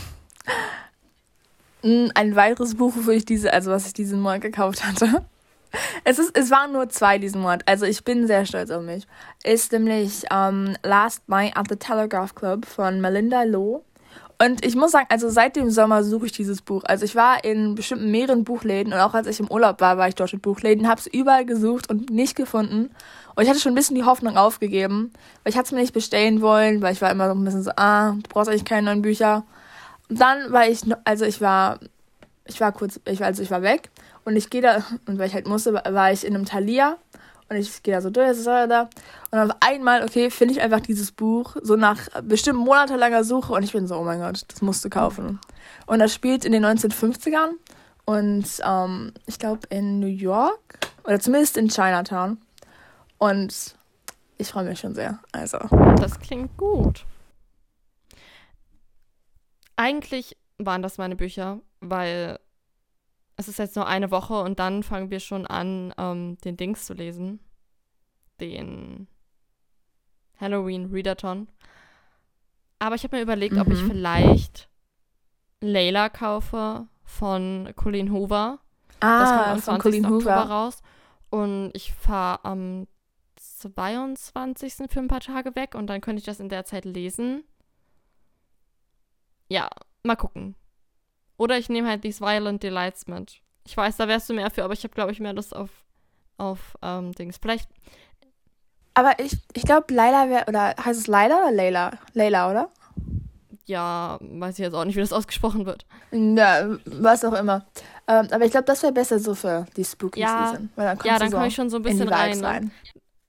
ein 1.85 2.37
weiteres 2.37 2.77
Buch, 2.77 2.95
wo 3.03 3.11
ich 3.11 3.25
diese, 3.25 3.53
also 3.53 3.71
was 3.71 3.87
ich 3.87 3.93
diesen 3.93 4.21
Monat 4.21 4.41
gekauft 4.41 4.85
hatte. 4.85 5.25
Es, 6.05 6.21
ist, 6.21 6.39
es 6.39 6.53
waren 6.53 6.71
nur 6.71 6.89
zwei 6.89 7.19
diesen 7.19 7.41
Monat, 7.41 7.65
also 7.67 7.85
ich 7.85 8.05
bin 8.05 8.29
sehr 8.29 8.47
stolz 8.47 8.71
auf 8.71 8.85
mich. 8.85 9.09
Ist 9.43 9.73
nämlich 9.73 10.23
ähm, 10.31 10.77
Last 10.85 11.29
Night 11.29 11.57
at 11.57 11.67
the 11.69 11.75
Telegraph 11.75 12.37
Club 12.37 12.65
von 12.65 13.01
Melinda 13.01 13.43
Lowe. 13.43 13.83
Und 14.41 14.65
ich 14.65 14.77
muss 14.77 14.93
sagen, 14.93 15.07
also 15.11 15.29
seit 15.29 15.57
dem 15.57 15.71
Sommer 15.71 16.05
suche 16.05 16.27
ich 16.27 16.33
dieses 16.33 16.63
Buch. 16.63 16.83
Also 16.85 17.05
ich 17.05 17.15
war 17.15 17.45
in 17.45 17.75
bestimmten 17.75 18.11
mehreren 18.11 18.45
Buchläden 18.45 18.93
und 18.93 18.99
auch 19.01 19.15
als 19.15 19.27
ich 19.27 19.41
im 19.41 19.51
Urlaub 19.51 19.81
war, 19.81 19.97
war 19.97 20.07
ich 20.07 20.15
dort 20.15 20.33
in 20.33 20.41
Buchläden, 20.41 20.89
habe 20.89 21.01
es 21.01 21.07
überall 21.07 21.45
gesucht 21.45 21.91
und 21.91 22.11
nicht 22.11 22.37
gefunden. 22.37 22.91
Und 23.35 23.43
ich 23.43 23.49
hatte 23.49 23.61
schon 23.61 23.73
ein 23.73 23.77
bisschen 23.77 23.97
die 23.97 24.05
Hoffnung 24.05 24.37
aufgegeben, 24.37 25.13
weil 25.43 25.51
ich 25.51 25.57
hatte 25.57 25.67
es 25.67 25.73
mir 25.73 25.81
nicht 25.81 25.95
bestellen 25.95 26.41
wollen, 26.41 26.83
weil 26.83 26.93
ich 26.93 27.03
war 27.03 27.11
immer 27.11 27.29
so 27.29 27.35
ein 27.35 27.45
bisschen 27.45 27.63
so, 27.63 27.71
ah, 27.77 28.13
du 28.13 28.29
brauchst 28.29 28.49
eigentlich 28.49 28.65
keine 28.65 28.83
neuen 28.83 29.03
Bücher. 29.03 29.45
Und 30.09 30.21
dann 30.21 30.53
war 30.53 30.69
ich, 30.69 30.83
also 31.05 31.25
ich 31.25 31.41
war, 31.41 31.81
ich 32.45 32.61
war 32.61 32.73
kurz, 32.73 33.01
ich 33.07 33.21
war, 33.21 33.27
also 33.27 33.43
ich 33.43 33.51
war 33.51 33.63
weg 33.63 33.91
und 34.25 34.37
ich 34.37 34.51
gehe 34.51 34.63
da, 34.63 34.85
und 35.07 35.19
weil 35.19 35.29
ich 35.29 35.35
halt 35.35 35.47
musste, 35.47 35.73
war 35.73 36.13
ich 36.13 36.27
in 36.27 36.35
einem 36.35 36.45
Thalia 36.45 36.99
und 37.49 37.57
ich 37.57 37.83
gehe 37.83 37.95
da 37.95 38.01
so 38.01 38.11
durch, 38.11 38.43
da. 38.45 38.89
Und 39.31 39.39
auf 39.39 39.51
einmal, 39.61 40.03
okay, 40.03 40.31
finde 40.31 40.55
ich 40.55 40.61
einfach 40.61 40.81
dieses 40.81 41.13
Buch, 41.13 41.57
so 41.63 41.77
nach 41.77 42.01
bestimmt 42.23 42.59
monatelanger 42.59 43.25
Suche. 43.25 43.53
Und 43.53 43.63
ich 43.63 43.73
bin 43.73 43.87
so, 43.87 43.97
oh 43.97 44.05
mein 44.05 44.21
Gott, 44.21 44.45
das 44.49 44.63
musst 44.63 44.85
du 44.85 44.91
kaufen. 44.91 45.41
Und 45.87 45.99
das 45.99 46.15
spielt 46.15 46.45
in 46.45 46.53
den 46.53 46.65
1950ern. 46.65 47.51
Und 48.07 48.47
ähm, 48.65 49.13
ich 49.27 49.39
glaube 49.39 49.61
in 49.69 50.01
New 50.01 50.07
York. 50.07 50.79
Oder 51.05 51.21
zumindest 51.21 51.57
in 51.59 51.69
Chinatown. 51.69 52.39
Und 53.19 53.75
ich 54.39 54.49
freue 54.49 54.65
mich 54.65 54.81
schon 54.81 54.95
sehr. 54.95 55.19
Also. 55.33 55.59
Das 56.01 56.19
klingt 56.19 56.57
gut. 56.57 57.05
Eigentlich 59.77 60.37
waren 60.59 60.83
das 60.83 60.99
meine 60.99 61.17
Bücher, 61.17 61.61
weil 61.81 62.39
es 63.37 63.49
ist 63.49 63.59
jetzt 63.59 63.77
nur 63.77 63.87
eine 63.87 64.11
Woche 64.11 64.41
und 64.41 64.59
dann 64.59 64.83
fangen 64.83 65.11
wir 65.11 65.21
schon 65.21 65.47
an, 65.47 65.93
ähm, 65.99 66.39
den 66.45 66.57
Dings 66.57 66.87
zu 66.87 66.95
lesen. 66.95 67.41
Den 68.41 69.09
Halloween 70.41 70.91
Readathon. 70.93 71.49
Aber 72.79 72.95
ich 72.95 73.05
habe 73.05 73.17
mir 73.17 73.23
überlegt, 73.23 73.55
mhm. 73.55 73.61
ob 73.61 73.69
ich 73.69 73.83
mhm. 73.83 73.91
vielleicht 73.91 74.69
Layla 75.61 76.09
kaufe 76.09 76.87
von 77.03 77.73
Colleen 77.77 78.13
Hoover. 78.13 78.59
Ah, 79.01 79.21
das 79.21 79.31
kommt 79.31 79.49
am 79.49 79.63
20. 79.63 79.83
Colleen 79.83 80.07
Oktober 80.07 80.45
Hoover. 80.45 80.51
raus. 80.51 80.83
Und 81.31 81.71
ich 81.75 81.93
fahre 81.93 82.45
am 82.45 82.87
22. 83.37 84.75
für 84.89 85.01
ein 85.01 85.09
paar 85.09 85.21
Tage 85.21 85.57
weg 85.57 85.75
und 85.75 85.89
dann 85.89 86.01
könnte 86.01 86.21
ich 86.21 86.27
das 86.27 86.41
in 86.41 86.49
der 86.49 86.65
Zeit 86.65 86.85
lesen. 86.85 87.45
Ja, 89.49 89.69
mal 90.03 90.17
gucken. 90.17 90.55
Oder 91.37 91.59
ich 91.59 91.69
nehme 91.69 91.89
halt 91.89 92.03
These 92.03 92.21
Violent 92.21 92.63
Delights 92.63 93.07
mit. 93.07 93.41
Ich 93.67 93.77
weiß, 93.77 93.97
da 93.97 94.09
wärst 94.09 94.29
du 94.29 94.35
mehr 94.35 94.51
für, 94.51 94.65
aber 94.65 94.75
ich 94.75 94.85
habe, 94.85 94.95
glaube 94.95 95.13
ich, 95.13 95.21
mehr 95.21 95.33
Lust 95.33 95.55
auf, 95.55 95.71
auf 96.39 96.77
ähm, 96.83 97.13
Dings. 97.13 97.39
Vielleicht. 97.41 97.69
Aber 98.95 99.19
ich, 99.19 99.37
ich 99.55 99.65
glaube, 99.65 99.93
Laila 99.93 100.29
wäre, 100.29 100.45
oder 100.47 100.75
heißt 100.83 101.01
es 101.01 101.07
Laila 101.07 101.39
oder 101.39 101.53
Layla? 101.53 101.93
Layla, 102.13 102.51
oder? 102.51 102.71
Ja, 103.67 104.19
weiß 104.21 104.59
ich 104.59 104.63
jetzt 104.63 104.75
auch 104.75 104.85
nicht, 104.85 104.97
wie 104.97 105.01
das 105.01 105.13
ausgesprochen 105.13 105.65
wird. 105.65 105.87
Ja, 106.13 106.77
was 106.85 107.25
auch 107.25 107.33
immer. 107.33 107.67
Ähm, 108.07 108.29
aber 108.31 108.45
ich 108.45 108.51
glaube, 108.51 108.67
das 108.67 108.83
wäre 108.83 108.93
besser 108.93 109.19
so 109.19 109.35
für 109.35 109.67
die 109.77 109.85
Spooky 109.85 110.21
ja, 110.21 110.49
Season. 110.49 110.71
Weil 110.77 110.87
dann 110.87 111.07
ja, 111.07 111.19
dann 111.19 111.31
so 111.31 111.37
komme 111.37 111.49
ich 111.49 111.55
schon 111.55 111.71
so 111.71 111.77
ein 111.77 111.83
bisschen 111.83 112.09
rein. 112.09 112.39
Ne? 112.39 112.47
rein. 112.47 112.71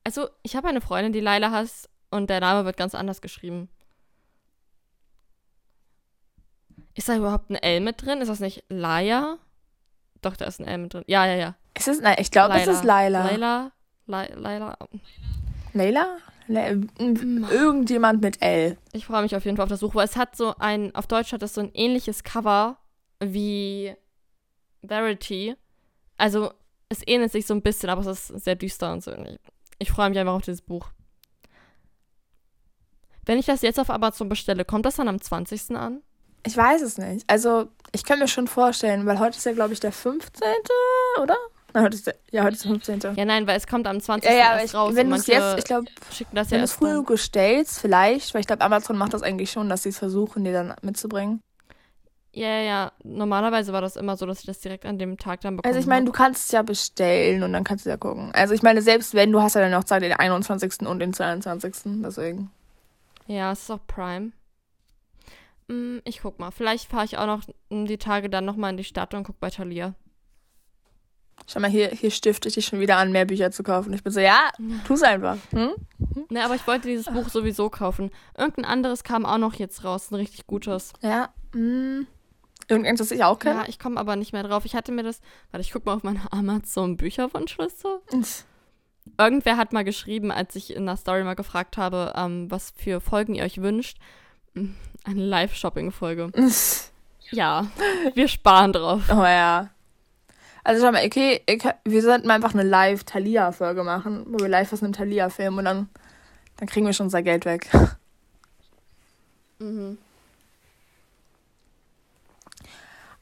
Also, 0.03 0.27
ich 0.43 0.55
habe 0.55 0.67
eine 0.67 0.81
Freundin, 0.81 1.13
die 1.13 1.22
Laila 1.22 1.51
heißt 1.51 1.89
und 2.12 2.29
der 2.29 2.41
Name 2.41 2.65
wird 2.65 2.77
ganz 2.77 2.93
anders 2.93 3.22
geschrieben. 3.22 3.69
Ist 6.96 7.10
da 7.10 7.16
überhaupt 7.16 7.50
ein 7.50 7.56
L 7.56 7.82
mit 7.82 8.02
drin? 8.04 8.22
Ist 8.22 8.30
das 8.30 8.40
nicht 8.40 8.64
Laia? 8.70 9.38
Doch, 10.22 10.36
da 10.36 10.46
ist 10.46 10.60
ein 10.60 10.66
L 10.66 10.78
mit 10.80 10.94
drin. 10.94 11.04
Ja, 11.08 11.25
ja, 11.25 11.36
ja. 11.36 11.56
Ist 11.78 11.90
es, 11.90 12.00
nein, 12.00 12.16
ich 12.20 12.32
glaube, 12.32 12.56
es 12.56 12.68
ist 12.68 12.84
Laila. 12.84 13.25
Laila? 13.25 13.72
Laila? 14.08 14.78
Laila? 15.74 16.18
Irgendjemand 16.98 18.22
mit 18.22 18.42
L. 18.42 18.78
Ich 18.94 19.06
freue 19.06 19.24
mich 19.24 19.36
auf 19.36 19.44
jeden 19.46 19.58
Fall 19.58 19.64
auf 19.64 19.70
das 19.70 19.82
Buch, 19.82 19.94
weil 19.94 20.06
es 20.06 20.16
hat 20.16 20.36
so 20.38 20.56
ein, 20.58 20.96
auf 20.96 21.06
Deutsch 21.08 21.34
hat 21.34 21.44
es 21.44 21.54
so 21.54 21.62
ein 21.62 21.72
ähnliches 21.74 22.24
Cover 22.24 22.78
wie 23.20 23.94
Verity. 24.84 25.56
Also, 26.18 26.54
es 26.88 27.06
ähnelt 27.06 27.32
sich 27.32 27.46
so 27.46 27.54
ein 27.54 27.62
bisschen, 27.62 27.90
aber 27.90 28.02
es 28.02 28.08
ist 28.08 28.44
sehr 28.44 28.56
düster 28.56 28.94
und 28.94 29.04
so. 29.04 29.12
Ich 29.80 29.92
freue 29.92 30.10
mich 30.10 30.20
einfach 30.20 30.34
auf 30.34 30.44
dieses 30.44 30.62
Buch. 30.62 30.90
Wenn 33.25 33.40
ich 33.40 33.48
das 33.48 33.64
jetzt 33.64 33.80
auf 33.80 33.90
Amazon 33.90 34.30
bestelle, 34.30 34.64
kommt 34.64 34.86
das 34.86 34.96
dann 34.96 35.08
am 35.08 35.20
20. 35.20 35.75
an? 35.75 36.04
Ich 36.46 36.56
weiß 36.56 36.82
es 36.82 36.98
nicht. 36.98 37.30
Also, 37.30 37.68
ich 37.92 38.04
kann 38.04 38.20
mir 38.20 38.28
schon 38.28 38.48
vorstellen, 38.48 39.06
weil 39.06 39.20
heute 39.20 39.38
ist 39.38 39.46
ja, 39.46 39.54
glaube 39.54 39.74
ich, 39.74 39.80
der 39.80 39.92
15., 39.92 40.44
oder? 41.22 41.36
Nein, 41.74 41.84
heute 41.84 41.96
ist 41.96 42.08
der, 42.08 42.16
ja, 42.32 42.44
heute 42.44 42.54
ist 42.56 42.64
der 42.64 42.72
15. 42.72 43.16
Ja, 43.16 43.25
nein, 43.25 43.48
weil 43.48 43.58
es 43.58 43.68
kommt 43.68 43.86
am 43.88 44.00
20. 44.00 44.30
Ja, 44.30 44.38
ja, 44.38 44.64
ich, 44.64 44.74
raus. 44.74 44.96
Wenn 44.96 45.10
du 45.10 45.16
es 45.18 45.28
jetzt, 45.28 45.58
ich 45.58 45.66
glaube, 45.66 45.88
das 46.32 46.52
wenn 46.52 46.60
du 46.60 46.64
es 46.64 46.72
früh 46.72 46.90
genug 46.90 47.08
bestellst, 47.08 47.80
vielleicht, 47.80 48.34
weil 48.34 48.42
ich 48.42 48.48
glaube, 48.48 48.64
Amazon 48.64 48.98
macht 48.98 49.14
das 49.14 49.24
eigentlich 49.24 49.52
schon, 49.52 49.68
dass 49.68 49.84
sie 49.84 49.90
es 49.90 49.98
versuchen, 49.98 50.46
die 50.46 50.54
dann 50.54 50.74
mitzubringen. 50.82 51.42
Ja, 52.32 52.48
ja, 52.48 52.62
ja. 52.62 52.92
Normalerweise 53.04 53.74
war 53.74 53.82
das 53.82 53.96
immer 53.96 54.18
so, 54.18 54.25
dass 54.25 54.40
ich 54.40 54.46
das 54.46 54.60
direkt 54.60 54.86
an 54.86 55.00
dem 55.00 55.18
Tag 55.18 55.42
dann 55.42 55.58
bekomme. 55.58 55.70
Also 55.70 55.80
ich 55.80 55.88
meine, 55.88 56.06
du 56.06 56.12
kannst 56.12 56.46
es 56.46 56.52
ja 56.52 56.62
bestellen 56.62 57.44
und 57.44 57.54
dann 57.54 57.64
kannst 57.64 57.86
du 57.86 57.90
ja 57.90 57.98
gucken. 57.98 58.32
Also 58.34 58.54
ich 58.54 58.62
meine, 58.62 58.82
selbst 58.82 59.14
wenn, 59.14 59.32
du 59.32 59.42
hast 59.42 59.56
ja 59.56 59.62
dann 59.62 59.72
noch 59.72 59.86
Zeit 59.86 60.02
den 60.02 60.14
21. 60.14 60.86
und 60.86 61.00
den 61.00 61.14
22. 61.14 61.74
Deswegen. 62.04 62.52
Ja, 63.28 63.54
es 63.54 63.64
ist 63.64 63.72
auch 63.72 63.80
Prime. 63.88 64.32
Mm, 65.67 65.98
ich 66.03 66.22
guck 66.22 66.39
mal. 66.39 66.51
Vielleicht 66.51 66.89
fahre 66.89 67.05
ich 67.05 67.17
auch 67.17 67.25
noch 67.25 67.41
die 67.69 67.98
Tage 67.98 68.29
dann 68.29 68.45
nochmal 68.45 68.72
in 68.72 68.77
die 68.77 68.84
Stadt 68.84 69.13
und 69.13 69.24
guck 69.24 69.39
bei 69.39 69.50
Thalia. 69.50 69.95
Schau 71.48 71.60
mal, 71.60 71.69
hier, 71.69 71.89
hier 71.89 72.12
stifte 72.12 72.48
ich 72.48 72.55
dich 72.55 72.65
schon 72.65 72.79
wieder 72.79 72.98
an, 72.98 73.12
mehr 73.12 73.25
Bücher 73.25 73.51
zu 73.51 73.62
kaufen. 73.62 73.93
Ich 73.93 74.03
bin 74.03 74.12
so, 74.12 74.19
ja, 74.19 74.50
tu's 74.88 75.03
einfach. 75.03 75.38
Hm? 75.51 75.72
Ne, 76.29 76.43
aber 76.43 76.55
ich 76.55 76.65
wollte 76.65 76.88
dieses 76.88 77.05
Buch 77.05 77.29
sowieso 77.29 77.69
kaufen. 77.69 78.10
Irgendein 78.38 78.65
anderes 78.65 79.03
kam 79.03 79.25
auch 79.25 79.38
noch 79.38 79.53
jetzt 79.55 79.84
raus, 79.84 80.12
ein 80.12 80.15
richtig 80.15 80.48
gutes. 80.48 80.93
Ja, 81.01 81.29
mh. 81.53 82.05
Irgendeins, 82.67 82.98
das 82.98 83.12
ich 83.12 83.24
auch 83.24 83.38
kenne? 83.38 83.60
Ja, 83.60 83.65
ich 83.67 83.77
komme 83.77 84.00
aber 84.00 84.15
nicht 84.15 84.34
mehr 84.34 84.41
drauf. 84.41 84.65
Ich 84.65 84.75
hatte 84.75 84.91
mir 84.91 85.03
das, 85.03 85.22
warte, 85.51 85.62
ich 85.62 85.72
guck 85.72 85.86
mal 85.86 85.93
auf 85.93 86.03
meine 86.03 86.22
Amazon-Bücherwunschliste. 86.31 88.01
Irgendwer 89.19 89.57
hat 89.57 89.72
mal 89.72 89.84
geschrieben, 89.84 90.31
als 90.31 90.55
ich 90.55 90.75
in 90.75 90.88
der 90.88 90.98
Story 90.98 91.24
mal 91.24 91.36
gefragt 91.36 91.77
habe, 91.77 92.13
ähm, 92.15 92.50
was 92.50 92.74
für 92.75 93.01
Folgen 93.01 93.36
ihr 93.36 93.43
euch 93.43 93.62
wünscht. 93.62 94.00
Eine 95.06 95.24
Live-Shopping-Folge. 95.24 96.32
ja, 97.32 97.68
wir 98.16 98.28
sparen 98.28 98.74
drauf. 98.74 99.04
Oh 99.10 99.24
ja. 99.24 99.70
Also 100.64 100.84
schau 100.84 100.92
mal, 100.92 101.06
okay, 101.06 101.42
ich, 101.46 101.64
wir 101.86 102.02
sollten 102.02 102.28
mal 102.28 102.34
einfach 102.34 102.56
eine 102.56 102.64
Live-Thalia-Folge 102.64 103.84
machen, 103.84 104.26
wo 104.28 104.40
wir 104.40 104.48
live 104.48 104.74
aus 104.74 104.82
einem 104.82 104.94
Thalia 104.94 105.30
filmen 105.30 105.60
und 105.60 105.66
dann, 105.66 105.90
dann 106.58 106.68
kriegen 106.68 106.88
wir 106.88 106.94
schon 106.94 107.06
unser 107.06 107.22
Geld 107.22 107.46
weg. 107.46 107.70
Mhm. 109.60 110.00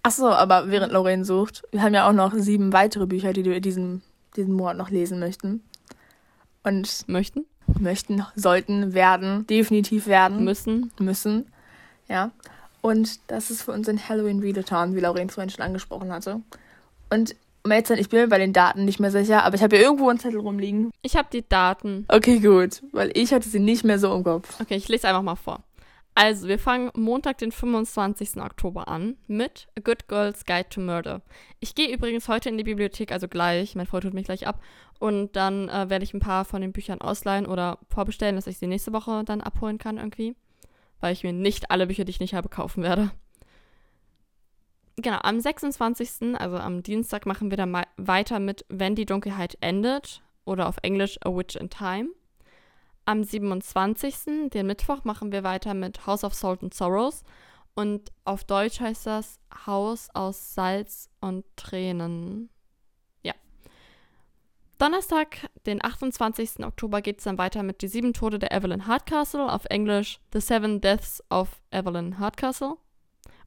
Achso, 0.03 0.29
aber 0.29 0.69
während 0.69 0.93
Lorraine 0.93 1.25
sucht, 1.25 1.63
wir 1.71 1.81
haben 1.81 1.93
ja 1.93 2.07
auch 2.07 2.13
noch 2.13 2.33
sieben 2.33 2.73
weitere 2.73 3.05
Bücher, 3.05 3.33
die 3.33 3.45
wir 3.45 3.59
diesen, 3.59 4.01
diesen 4.35 4.53
Monat 4.53 4.77
noch 4.77 4.89
lesen 4.89 5.19
möchten. 5.19 5.63
Und 6.63 7.07
möchten? 7.07 7.45
Möchten, 7.79 8.25
sollten, 8.35 8.93
werden, 8.93 9.47
definitiv 9.47 10.07
werden. 10.07 10.43
Müssen. 10.43 10.91
Müssen. 10.99 11.52
Ja. 12.07 12.31
Und 12.81 13.19
das 13.31 13.49
ist 13.49 13.63
für 13.63 13.71
uns 13.71 13.87
ein 13.87 14.09
Halloween 14.09 14.39
Readathon, 14.39 14.95
wie 14.95 14.99
Lorraine 14.99 15.31
vorhin 15.31 15.49
schon 15.49 15.63
angesprochen 15.63 16.11
hatte. 16.11 16.41
Und 17.09 17.35
Mädchen, 17.65 17.97
ich 17.97 18.09
bin 18.09 18.19
mir 18.19 18.27
bei 18.27 18.39
den 18.39 18.51
Daten 18.51 18.83
nicht 18.83 18.99
mehr 18.99 19.11
sicher, 19.11 19.43
aber 19.43 19.55
ich 19.55 19.63
habe 19.63 19.77
hier 19.77 19.85
irgendwo 19.85 20.09
einen 20.09 20.19
Zettel 20.19 20.39
rumliegen. 20.39 20.91
Ich 21.01 21.15
habe 21.15 21.29
die 21.31 21.47
Daten. 21.47 22.05
Okay, 22.09 22.39
gut, 22.39 22.83
weil 22.91 23.11
ich 23.13 23.33
hatte 23.33 23.47
sie 23.47 23.59
nicht 23.59 23.85
mehr 23.85 23.99
so 23.99 24.13
im 24.13 24.23
Kopf. 24.23 24.59
Okay, 24.59 24.75
ich 24.75 24.89
lese 24.89 25.07
einfach 25.07 25.21
mal 25.21 25.35
vor. 25.35 25.63
Also, 26.15 26.47
wir 26.47 26.59
fangen 26.59 26.91
Montag, 26.93 27.39
den 27.39 27.51
25. 27.51 28.37
Oktober 28.37 28.87
an 28.87 29.17
mit 29.27 29.67
A 29.77 29.81
Good 29.81 30.07
Girl's 30.07 30.45
Guide 30.45 30.69
to 30.69 30.79
Murder. 30.79 31.21
Ich 31.59 31.73
gehe 31.73 31.91
übrigens 31.91 32.27
heute 32.27 32.49
in 32.49 32.57
die 32.57 32.63
Bibliothek, 32.63 33.11
also 33.11 33.27
gleich, 33.27 33.75
mein 33.75 33.87
Freund 33.87 34.03
holt 34.03 34.13
mich 34.13 34.25
gleich 34.25 34.45
ab. 34.45 34.59
Und 34.99 35.35
dann 35.35 35.69
äh, 35.69 35.89
werde 35.89 36.03
ich 36.03 36.13
ein 36.13 36.19
paar 36.19 36.45
von 36.45 36.61
den 36.61 36.71
Büchern 36.71 37.01
ausleihen 37.01 37.47
oder 37.47 37.79
vorbestellen, 37.89 38.35
dass 38.35 38.45
ich 38.45 38.59
sie 38.59 38.67
nächste 38.67 38.93
Woche 38.93 39.23
dann 39.25 39.41
abholen 39.41 39.79
kann 39.79 39.97
irgendwie. 39.97 40.35
Weil 41.03 41.11
ich 41.11 41.25
mir 41.25 41.33
nicht 41.33 41.69
alle 41.69 41.87
Bücher, 41.87 42.05
die 42.05 42.11
ich 42.11 42.21
nicht 42.21 42.33
habe, 42.33 42.47
kaufen 42.47 42.81
werde. 42.81 43.11
Genau, 44.95 45.17
am 45.21 45.37
26., 45.37 46.39
also 46.39 46.55
am 46.55 46.81
Dienstag, 46.81 47.25
machen 47.25 47.49
wir 47.49 47.57
dann 47.57 47.77
weiter 47.97 48.39
mit 48.39 48.65
Wenn 48.69 48.95
die 48.95 49.05
Dunkelheit 49.05 49.57
endet 49.59 50.23
oder 50.45 50.69
auf 50.69 50.77
Englisch 50.81 51.17
A 51.25 51.35
Witch 51.35 51.57
in 51.57 51.69
Time. 51.69 52.07
Am 53.03 53.21
27., 53.21 54.49
den 54.53 54.65
Mittwoch, 54.65 55.03
machen 55.03 55.33
wir 55.33 55.43
weiter 55.43 55.73
mit 55.73 56.07
House 56.07 56.23
of 56.23 56.33
Salt 56.33 56.63
and 56.63 56.73
Sorrows. 56.73 57.23
Und 57.75 58.13
auf 58.23 58.45
Deutsch 58.45 58.79
heißt 58.79 59.05
das 59.05 59.41
Haus 59.65 60.07
aus 60.13 60.53
Salz 60.55 61.09
und 61.19 61.43
Tränen. 61.57 62.49
Donnerstag, 64.83 65.37
den 65.65 65.81
28. 65.81 66.65
Oktober, 66.65 67.01
geht 67.01 67.19
es 67.19 67.23
dann 67.23 67.37
weiter 67.37 67.63
mit 67.63 67.81
Die 67.81 67.87
sieben 67.87 68.11
Tode 68.11 68.37
der 68.37 68.51
Evelyn 68.51 68.85
Hardcastle. 68.85 69.49
Auf 69.49 69.63
Englisch 69.69 70.19
The 70.33 70.41
Seven 70.41 70.81
Deaths 70.81 71.23
of 71.29 71.61
Evelyn 71.71 72.19
Hardcastle. 72.19 72.75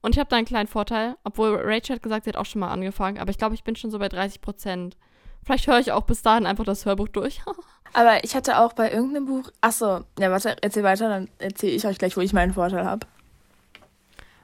Und 0.00 0.14
ich 0.14 0.18
habe 0.18 0.30
da 0.30 0.36
einen 0.36 0.46
kleinen 0.46 0.66
Vorteil, 0.66 1.16
obwohl 1.24 1.54
Rachel 1.62 1.96
hat 1.96 2.02
gesagt, 2.02 2.24
sie 2.24 2.30
hat 2.30 2.38
auch 2.38 2.46
schon 2.46 2.60
mal 2.60 2.70
angefangen, 2.70 3.18
aber 3.18 3.28
ich 3.28 3.36
glaube, 3.36 3.54
ich 3.54 3.64
bin 3.64 3.76
schon 3.76 3.90
so 3.90 3.98
bei 3.98 4.08
30 4.08 4.40
Prozent. 4.40 4.96
Vielleicht 5.44 5.66
höre 5.66 5.78
ich 5.78 5.92
auch 5.92 6.04
bis 6.04 6.22
dahin 6.22 6.46
einfach 6.46 6.64
das 6.64 6.86
Hörbuch 6.86 7.08
durch. 7.08 7.42
Aber 7.92 8.24
ich 8.24 8.34
hatte 8.34 8.58
auch 8.58 8.72
bei 8.72 8.90
irgendeinem 8.90 9.26
Buch. 9.26 9.50
Achso, 9.60 10.04
ja, 10.18 10.30
warte, 10.30 10.56
erzähl 10.62 10.84
weiter, 10.84 11.08
dann 11.10 11.28
erzähle 11.38 11.72
ich 11.72 11.86
euch 11.86 11.98
gleich, 11.98 12.16
wo 12.16 12.22
ich 12.22 12.32
meinen 12.32 12.54
Vorteil 12.54 12.86
habe. 12.86 13.06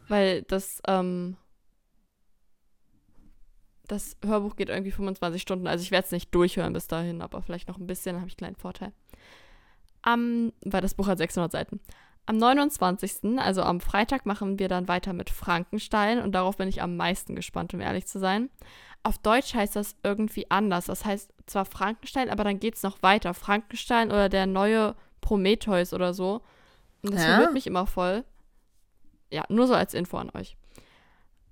Weil 0.08 0.42
das, 0.42 0.82
ähm. 0.86 1.38
Das 3.92 4.16
Hörbuch 4.24 4.56
geht 4.56 4.70
irgendwie 4.70 4.90
25 4.90 5.42
Stunden. 5.42 5.66
Also 5.66 5.82
ich 5.82 5.90
werde 5.90 6.06
es 6.06 6.12
nicht 6.12 6.34
durchhören 6.34 6.72
bis 6.72 6.86
dahin, 6.86 7.20
aber 7.20 7.42
vielleicht 7.42 7.68
noch 7.68 7.76
ein 7.76 7.86
bisschen, 7.86 8.14
dann 8.14 8.22
habe 8.22 8.28
ich 8.30 8.32
einen 8.34 8.54
kleinen 8.54 8.56
Vorteil. 8.56 8.92
Am, 10.00 10.54
weil 10.64 10.80
das 10.80 10.94
Buch 10.94 11.08
hat 11.08 11.18
600 11.18 11.52
Seiten. 11.52 11.78
Am 12.24 12.38
29., 12.38 13.38
also 13.38 13.60
am 13.62 13.80
Freitag, 13.80 14.24
machen 14.24 14.58
wir 14.58 14.68
dann 14.68 14.88
weiter 14.88 15.12
mit 15.12 15.28
Frankenstein 15.28 16.22
und 16.22 16.32
darauf 16.32 16.56
bin 16.56 16.68
ich 16.68 16.80
am 16.80 16.96
meisten 16.96 17.36
gespannt, 17.36 17.74
um 17.74 17.82
ehrlich 17.82 18.06
zu 18.06 18.18
sein. 18.18 18.48
Auf 19.02 19.18
Deutsch 19.18 19.52
heißt 19.52 19.76
das 19.76 19.94
irgendwie 20.02 20.50
anders. 20.50 20.86
Das 20.86 21.04
heißt 21.04 21.30
zwar 21.44 21.66
Frankenstein, 21.66 22.30
aber 22.30 22.44
dann 22.44 22.60
geht 22.60 22.76
es 22.76 22.82
noch 22.82 23.02
weiter. 23.02 23.34
Frankenstein 23.34 24.10
oder 24.10 24.30
der 24.30 24.46
neue 24.46 24.94
Prometheus 25.20 25.92
oder 25.92 26.14
so. 26.14 26.40
Und 27.02 27.12
das 27.12 27.24
ja? 27.24 27.34
verwirrt 27.34 27.52
mich 27.52 27.66
immer 27.66 27.86
voll. 27.86 28.24
Ja, 29.30 29.44
nur 29.50 29.66
so 29.66 29.74
als 29.74 29.92
Info 29.92 30.16
an 30.16 30.30
euch. 30.32 30.56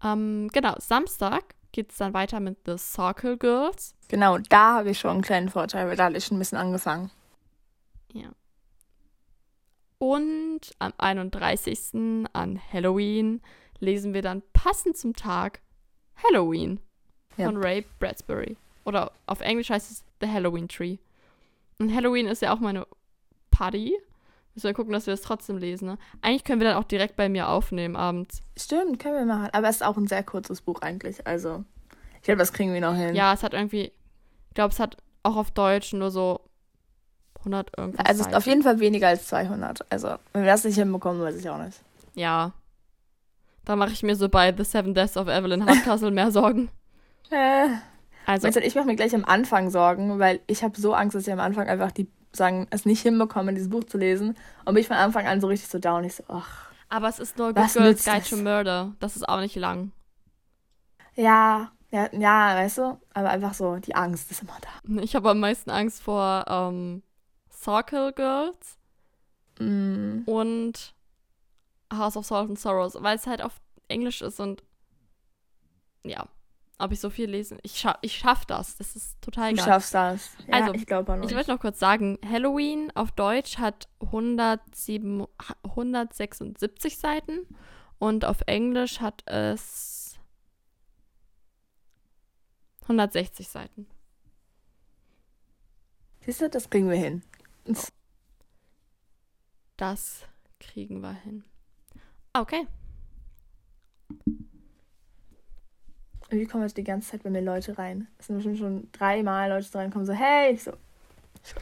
Ähm, 0.02 0.48
genau, 0.54 0.74
Samstag 0.78 1.54
geht 1.72 1.92
es 1.92 1.98
dann 1.98 2.14
weiter 2.14 2.40
mit 2.40 2.58
The 2.66 2.76
Circle 2.78 3.36
Girls. 3.36 3.94
Genau, 4.08 4.38
da 4.38 4.78
habe 4.78 4.90
ich 4.90 4.98
schon 4.98 5.10
einen 5.10 5.22
kleinen 5.22 5.48
Vorteil, 5.48 5.88
weil 5.88 5.96
da 5.96 6.04
habe 6.04 6.16
ich 6.16 6.24
schon 6.24 6.36
ein 6.36 6.40
bisschen 6.40 6.58
angefangen. 6.58 7.10
Ja. 8.12 8.30
Und 9.98 10.60
am 10.78 10.92
31. 10.96 12.26
an 12.32 12.60
Halloween 12.72 13.42
lesen 13.78 14.14
wir 14.14 14.22
dann 14.22 14.42
passend 14.52 14.96
zum 14.96 15.14
Tag 15.14 15.60
Halloween 16.24 16.80
yep. 17.38 17.46
von 17.46 17.56
Ray 17.56 17.84
Bradbury. 17.98 18.56
Oder 18.84 19.12
auf 19.26 19.40
Englisch 19.40 19.70
heißt 19.70 19.90
es 19.90 20.04
The 20.20 20.28
Halloween 20.28 20.68
Tree. 20.68 20.98
Und 21.78 21.94
Halloween 21.94 22.26
ist 22.26 22.42
ja 22.42 22.52
auch 22.52 22.60
meine 22.60 22.86
Party. 23.50 23.96
Müssen 24.54 24.66
wir 24.66 24.74
gucken, 24.74 24.92
dass 24.92 25.06
wir 25.06 25.12
das 25.12 25.22
trotzdem 25.22 25.58
lesen. 25.58 25.86
Ne? 25.86 25.98
Eigentlich 26.22 26.44
können 26.44 26.60
wir 26.60 26.68
dann 26.68 26.76
auch 26.76 26.84
direkt 26.84 27.16
bei 27.16 27.28
mir 27.28 27.48
aufnehmen 27.48 27.96
abends. 27.96 28.42
Stimmt, 28.56 28.98
können 28.98 29.14
wir 29.14 29.24
machen. 29.24 29.50
Aber 29.52 29.68
es 29.68 29.76
ist 29.76 29.82
auch 29.82 29.96
ein 29.96 30.08
sehr 30.08 30.24
kurzes 30.24 30.60
Buch 30.60 30.80
eigentlich. 30.82 31.26
Also, 31.26 31.64
ich 32.16 32.22
glaube, 32.22 32.38
das 32.38 32.52
kriegen 32.52 32.72
wir 32.72 32.80
noch 32.80 32.94
hin. 32.94 33.14
Ja, 33.14 33.32
es 33.32 33.42
hat 33.42 33.54
irgendwie, 33.54 33.92
ich 34.48 34.54
glaube, 34.54 34.72
es 34.72 34.80
hat 34.80 34.96
auch 35.22 35.36
auf 35.36 35.52
Deutsch 35.52 35.92
nur 35.92 36.10
so 36.10 36.40
100 37.40 37.78
irgendwas. 37.78 38.06
Also, 38.06 38.22
es 38.22 38.26
ist 38.28 38.34
auf 38.34 38.46
jeden 38.46 38.62
Fall 38.62 38.80
weniger 38.80 39.08
als 39.08 39.26
200. 39.28 39.86
Also, 39.90 40.16
wenn 40.32 40.42
wir 40.42 40.50
das 40.50 40.64
nicht 40.64 40.76
hinbekommen, 40.76 41.22
weiß 41.22 41.36
ich 41.36 41.48
auch 41.48 41.62
nicht. 41.62 41.78
Ja. 42.14 42.52
Da 43.64 43.76
mache 43.76 43.92
ich 43.92 44.02
mir 44.02 44.16
so 44.16 44.28
bei 44.28 44.52
The 44.56 44.64
Seven 44.64 44.94
Deaths 44.94 45.16
of 45.16 45.28
Evelyn 45.28 45.64
Hardcastle 45.64 46.10
mehr 46.10 46.30
Sorgen. 46.30 46.70
Äh. 47.30 47.68
Also. 48.26 48.46
Ich 48.46 48.74
mache 48.76 48.86
mir 48.86 48.94
gleich 48.94 49.14
am 49.14 49.24
Anfang 49.24 49.70
Sorgen, 49.70 50.20
weil 50.20 50.40
ich 50.46 50.62
habe 50.62 50.78
so 50.78 50.94
Angst, 50.94 51.16
dass 51.16 51.26
ich 51.26 51.32
am 51.32 51.40
Anfang 51.40 51.66
einfach 51.66 51.90
die 51.90 52.06
sagen, 52.32 52.66
es 52.70 52.84
nicht 52.84 53.02
hinbekommen, 53.02 53.54
dieses 53.54 53.70
Buch 53.70 53.84
zu 53.84 53.98
lesen. 53.98 54.36
Und 54.64 54.74
bin 54.74 54.82
ich 54.82 54.88
von 54.88 54.96
Anfang 54.96 55.26
an 55.26 55.40
so 55.40 55.46
richtig 55.46 55.68
so 55.68 55.78
down. 55.78 56.04
Ich 56.04 56.16
so, 56.16 56.24
ach. 56.28 56.70
Aber 56.88 57.08
es 57.08 57.18
ist 57.18 57.38
nur 57.38 57.54
Good 57.54 57.72
Girls 57.72 58.04
Guide 58.04 58.28
to 58.28 58.36
Murder. 58.36 58.92
Das 58.98 59.16
ist 59.16 59.28
auch 59.28 59.40
nicht 59.40 59.56
lang. 59.56 59.92
Ja, 61.14 61.70
ja, 61.90 62.08
ja, 62.12 62.54
weißt 62.56 62.78
du? 62.78 63.00
Aber 63.14 63.30
einfach 63.30 63.54
so, 63.54 63.76
die 63.76 63.94
Angst 63.94 64.30
ist 64.30 64.42
immer 64.42 64.56
da. 64.60 64.68
Ich 65.02 65.14
habe 65.14 65.30
am 65.30 65.40
meisten 65.40 65.70
Angst 65.70 66.02
vor 66.02 66.44
ähm, 66.48 67.02
Circle 67.52 68.12
Girls 68.12 68.78
mm. 69.58 70.22
und 70.26 70.94
House 71.92 72.16
of 72.16 72.26
Salt 72.26 72.48
and 72.48 72.58
Sorrows, 72.58 72.96
weil 73.00 73.16
es 73.16 73.26
halt 73.26 73.42
auf 73.42 73.60
Englisch 73.88 74.22
ist 74.22 74.40
und 74.40 74.62
ja, 76.04 76.26
ob 76.80 76.92
ich 76.92 77.00
so 77.00 77.10
viel 77.10 77.30
lesen. 77.30 77.58
Ich, 77.62 77.78
scha 77.78 77.98
ich 78.02 78.16
schaff 78.16 78.44
das. 78.46 78.76
Das 78.76 78.96
ist 78.96 79.20
total 79.20 79.54
geil. 79.54 79.56
Du 79.56 79.70
schaffst 79.70 79.94
das. 79.94 80.30
Ja, 80.46 80.54
also, 80.54 80.74
ich 80.74 80.86
glaube 80.86 81.20
Ich 81.24 81.34
wollte 81.34 81.50
noch 81.50 81.60
kurz 81.60 81.78
sagen, 81.78 82.18
Halloween 82.28 82.90
auf 82.94 83.12
Deutsch 83.12 83.58
hat 83.58 83.88
107, 84.00 85.26
176 85.62 86.98
Seiten 86.98 87.46
und 87.98 88.24
auf 88.24 88.40
Englisch 88.46 89.00
hat 89.00 89.22
es 89.26 90.18
160 92.82 93.48
Seiten. 93.48 93.86
Siehst 96.24 96.40
du, 96.40 96.48
das 96.48 96.68
kriegen 96.70 96.88
wir 96.88 96.96
hin. 96.96 97.22
Das 99.76 100.26
kriegen 100.58 101.00
wir 101.00 101.12
hin. 101.12 101.44
Okay. 102.32 102.66
Irgendwie 106.30 106.46
kommen 106.46 106.62
jetzt 106.62 106.76
die 106.76 106.84
ganze 106.84 107.10
Zeit 107.10 107.22
bei 107.24 107.30
mir 107.30 107.42
Leute 107.42 107.76
rein. 107.76 108.06
Es 108.18 108.28
sind 108.28 108.36
bestimmt 108.36 108.58
schon 108.58 108.88
dreimal 108.92 109.50
Leute 109.50 109.74
reinkommen, 109.74 110.06
so, 110.06 110.12
hey, 110.12 110.54
ich 110.54 110.62
so, 110.62 110.72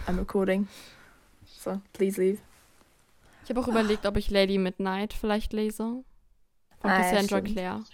I'm 0.06 0.18
recording. 0.18 0.68
So, 1.46 1.80
please 1.94 2.20
leave. 2.20 2.38
Ich 3.44 3.50
habe 3.50 3.60
auch 3.60 3.68
Ach. 3.68 3.72
überlegt, 3.72 4.04
ob 4.04 4.16
ich 4.18 4.30
Lady 4.30 4.58
Midnight 4.58 5.14
vielleicht 5.14 5.54
lese. 5.54 6.04
Von 6.80 6.90
ah, 6.90 6.98
Cassandra 6.98 7.38
ja, 7.38 7.42
Clare. 7.42 7.84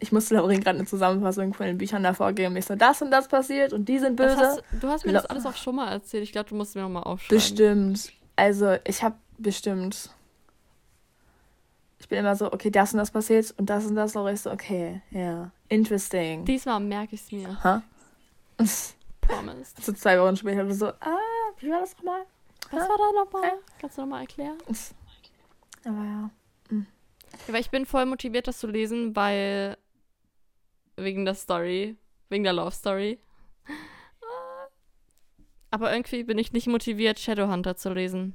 Ich 0.00 0.12
musste 0.12 0.34
Laurin 0.34 0.60
gerade 0.60 0.78
eine 0.78 0.86
Zusammenfassung 0.86 1.54
von 1.54 1.66
den 1.66 1.78
Büchern 1.78 2.02
davor 2.02 2.32
geben. 2.32 2.56
Ich 2.56 2.66
so, 2.66 2.74
das 2.74 3.00
und 3.00 3.10
das 3.10 3.28
passiert 3.28 3.72
und 3.72 3.88
die 3.88 3.98
sind 3.98 4.16
böse. 4.16 4.36
Hast, 4.36 4.62
du 4.80 4.88
hast 4.88 5.06
mir 5.06 5.12
das 5.12 5.26
alles 5.26 5.46
auch 5.46 5.56
schon 5.56 5.76
mal 5.76 5.90
erzählt. 5.90 6.24
Ich 6.24 6.32
glaube, 6.32 6.48
du 6.48 6.54
musst 6.54 6.74
mir 6.74 6.82
nochmal 6.82 7.04
aufschreiben. 7.04 7.36
Bestimmt. 7.36 8.12
Also, 8.36 8.76
ich 8.84 9.02
habe 9.02 9.14
bestimmt 9.38 10.10
Ich 12.02 12.08
bin 12.08 12.18
immer 12.18 12.34
so, 12.34 12.52
okay, 12.52 12.68
das 12.68 12.92
und 12.92 12.98
das 12.98 13.12
passiert 13.12 13.54
und 13.58 13.70
das 13.70 13.86
und 13.86 13.94
das 13.94 14.14
noch. 14.14 14.28
Ich 14.28 14.40
so, 14.40 14.50
okay, 14.50 15.00
ja, 15.12 15.52
interesting. 15.68 16.44
Diesmal 16.44 16.80
merke 16.80 17.14
ich 17.14 17.22
es 17.22 17.30
mir. 17.30 17.62
Ha? 17.62 17.82
Promise. 19.20 19.72
So 19.80 19.92
zwei 19.92 20.20
Wochen 20.20 20.36
später 20.36 20.68
so, 20.74 20.88
ah, 20.88 21.18
wie 21.60 21.70
war 21.70 21.80
das 21.80 21.96
nochmal? 21.96 22.22
Was 22.72 22.88
war 22.88 22.98
da 22.98 23.24
nochmal? 23.24 23.52
Kannst 23.80 23.96
du 23.96 24.02
nochmal 24.02 24.22
erklären? 24.22 24.58
Aber 25.84 26.04
ja. 26.04 26.30
Ja, 27.46 27.54
weil 27.54 27.60
ich 27.60 27.70
bin 27.70 27.86
voll 27.86 28.04
motiviert, 28.04 28.48
das 28.48 28.58
zu 28.58 28.66
lesen, 28.66 29.14
weil 29.14 29.78
wegen 30.96 31.24
der 31.24 31.34
Story, 31.34 31.96
wegen 32.30 32.42
der 32.42 32.52
Love 32.52 32.72
Story. 32.72 33.20
Aber 35.70 35.92
irgendwie 35.92 36.24
bin 36.24 36.36
ich 36.36 36.52
nicht 36.52 36.66
motiviert, 36.66 37.20
Shadowhunter 37.20 37.76
zu 37.76 37.92
lesen. 37.92 38.34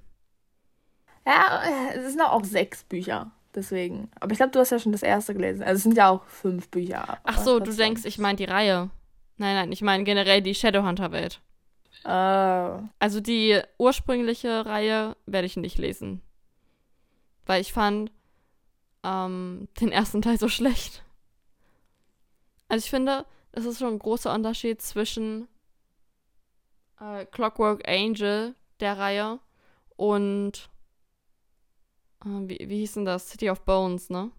Ja, 1.26 1.92
es 1.94 2.14
sind 2.14 2.22
auch 2.22 2.46
sechs 2.46 2.86
Bücher. 2.86 3.32
Deswegen. 3.56 4.12
Aber 4.20 4.32
ich 4.32 4.38
glaube, 4.38 4.52
du 4.52 4.60
hast 4.60 4.72
ja 4.72 4.80
schon 4.80 4.92
das 4.92 5.04
erste 5.04 5.34
gelesen. 5.34 5.64
Also 5.64 5.78
es 5.78 5.84
sind 5.84 5.98
ja 5.98 6.10
auch 6.10 6.26
fünf 6.26 6.70
Bücher. 6.70 7.18
Ach 7.24 7.40
so, 7.40 7.60
du 7.60 7.74
denkst, 7.74 8.04
ich 8.06 8.18
meine 8.18 8.36
die 8.36 8.46
Reihe. 8.46 8.90
Nein, 9.38 9.56
nein, 9.56 9.72
ich 9.72 9.82
meine 9.82 10.04
generell 10.04 10.42
die 10.42 10.56
Shadowhunter-Welt. 10.56 11.42
Oh. 12.06 12.88
Also 13.00 13.20
die 13.20 13.60
ursprüngliche 13.78 14.66
Reihe 14.66 15.16
werde 15.26 15.48
ich 15.48 15.58
nicht 15.58 15.78
lesen. 15.78 16.22
Weil 17.46 17.62
ich 17.62 17.74
fand 17.74 18.12
ähm, 19.04 19.68
den 19.80 19.92
ersten 19.92 20.22
Teil 20.22 20.38
so 20.38 20.50
schlecht. 20.50 21.04
Also 22.70 22.84
ich 22.84 22.90
finde, 22.90 23.26
es 23.52 23.66
ist 23.66 23.80
schon 23.80 23.94
ein 23.94 24.00
großer 24.00 24.34
Unterschied 24.34 24.82
zwischen 24.82 25.48
äh, 27.00 27.26
Clockwork 27.26 27.88
Angel, 27.88 28.56
der 28.80 28.98
Reihe, 28.98 29.40
und 29.96 30.70
wie, 32.26 32.58
wie 32.68 32.78
hieß 32.80 32.94
denn 32.96 33.06
das? 33.06 33.30
City 33.30 33.50
of 33.50 33.62
Bones, 33.62 34.10
ne? 34.10 34.32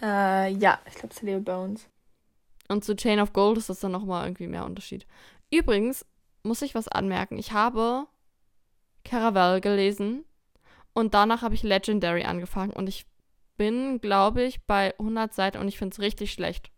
Äh, 0.00 0.52
ja, 0.54 0.78
ich 0.86 0.94
glaube 0.94 1.14
City 1.14 1.34
of 1.36 1.44
Bones. 1.44 1.88
Und 2.68 2.84
zu 2.84 2.96
Chain 2.96 3.20
of 3.20 3.32
Gold 3.32 3.58
ist 3.58 3.68
das 3.68 3.80
dann 3.80 3.92
nochmal 3.92 4.26
irgendwie 4.26 4.46
mehr 4.46 4.64
Unterschied. 4.64 5.06
Übrigens 5.50 6.06
muss 6.42 6.62
ich 6.62 6.74
was 6.74 6.88
anmerken. 6.88 7.38
Ich 7.38 7.52
habe 7.52 8.06
Caravel 9.04 9.60
gelesen 9.60 10.24
und 10.94 11.14
danach 11.14 11.42
habe 11.42 11.54
ich 11.54 11.62
Legendary 11.62 12.24
angefangen 12.24 12.72
und 12.72 12.88
ich 12.88 13.06
bin, 13.56 14.00
glaube 14.00 14.42
ich, 14.42 14.62
bei 14.64 14.94
100 14.98 15.32
Seiten 15.34 15.58
und 15.58 15.68
ich 15.68 15.78
finde 15.78 15.92
es 15.94 16.00
richtig 16.00 16.32
schlecht. 16.32 16.70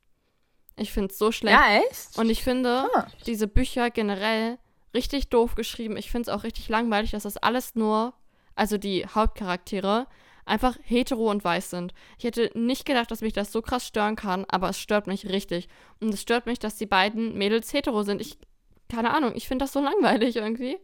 Ich 0.76 0.92
finde 0.92 1.12
es 1.12 1.18
so 1.18 1.33
schlecht. 1.33 1.56
Ja, 1.56 1.78
echt? 1.88 2.18
Und 2.18 2.28
ich 2.28 2.42
finde 2.42 2.88
Ah. 2.95 3.06
diese 3.26 3.47
Bücher 3.47 3.90
generell 3.90 4.59
richtig 4.92 5.30
doof 5.30 5.54
geschrieben. 5.54 5.97
Ich 5.97 6.11
finde 6.11 6.30
es 6.30 6.37
auch 6.37 6.42
richtig 6.45 6.68
langweilig, 6.68 7.12
dass 7.12 7.23
das 7.23 7.38
alles 7.38 7.75
nur, 7.76 8.12
also 8.56 8.78
die 8.78 9.06
Hauptcharaktere, 9.06 10.06
einfach 10.46 10.76
hetero 10.82 11.30
und 11.30 11.44
weiß 11.44 11.70
sind. 11.70 11.92
Ich 12.18 12.25
hätte 12.25 12.50
nicht 12.54 12.86
gedacht, 12.86 13.10
dass 13.10 13.20
mich 13.20 13.32
das 13.32 13.52
so 13.52 13.62
krass 13.62 13.86
stören 13.86 14.16
kann, 14.16 14.44
aber 14.48 14.70
es 14.70 14.80
stört 14.80 15.06
mich 15.06 15.28
richtig. 15.28 15.68
Und 16.00 16.14
es 16.14 16.22
stört 16.22 16.46
mich, 16.46 16.58
dass 16.58 16.76
die 16.76 16.86
beiden 16.86 17.36
Mädels 17.36 17.72
hetero 17.72 18.02
sind. 18.02 18.20
Ich, 18.20 18.38
keine 18.88 19.12
Ahnung, 19.12 19.32
ich 19.34 19.46
finde 19.46 19.64
das 19.64 19.72
so 19.72 19.80
langweilig 19.80 20.36
irgendwie. 20.36 20.78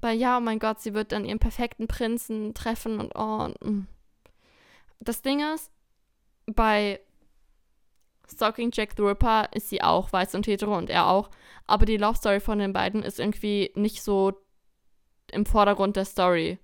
Weil 0.00 0.18
ja, 0.18 0.38
oh 0.38 0.40
mein 0.40 0.58
Gott, 0.58 0.80
sie 0.80 0.94
wird 0.94 1.12
dann 1.12 1.24
ihren 1.24 1.38
perfekten 1.38 1.86
Prinzen 1.86 2.54
treffen 2.54 2.98
und 2.98 3.12
oh. 3.14 3.44
und, 3.44 3.64
mm. 3.64 3.86
Das 5.00 5.20
Ding 5.22 5.40
ist, 5.54 5.70
bei 6.46 7.00
Stalking 8.30 8.70
Jack 8.72 8.94
the 8.96 9.02
Ripper 9.02 9.48
ist 9.52 9.68
sie 9.68 9.82
auch 9.82 10.12
weiß 10.12 10.34
und 10.36 10.46
hetero 10.46 10.76
und 10.76 10.90
er 10.90 11.08
auch. 11.08 11.30
Aber 11.66 11.86
die 11.86 11.96
Love 11.96 12.16
Story 12.16 12.40
von 12.40 12.58
den 12.58 12.72
beiden 12.72 13.02
ist 13.02 13.18
irgendwie 13.18 13.72
nicht 13.74 14.02
so 14.02 14.32
im 15.32 15.46
Vordergrund 15.46 15.96
der 15.96 16.04
Story. 16.04 16.58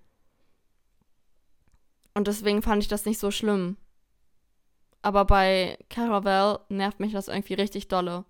Und 2.15 2.27
deswegen 2.27 2.63
fand 2.63 2.83
ich 2.83 2.89
das 2.89 3.05
nicht 3.05 3.19
so 3.19 3.31
schlimm. 3.31 3.77
Aber 5.03 5.25
bei 5.25 5.79
Caravel 5.91 6.59
nervt 6.69 7.01
mich 7.01 7.13
das 7.13 7.29
irgendwie 7.29 7.55
richtig 7.55 7.89
dolle. 7.89 8.25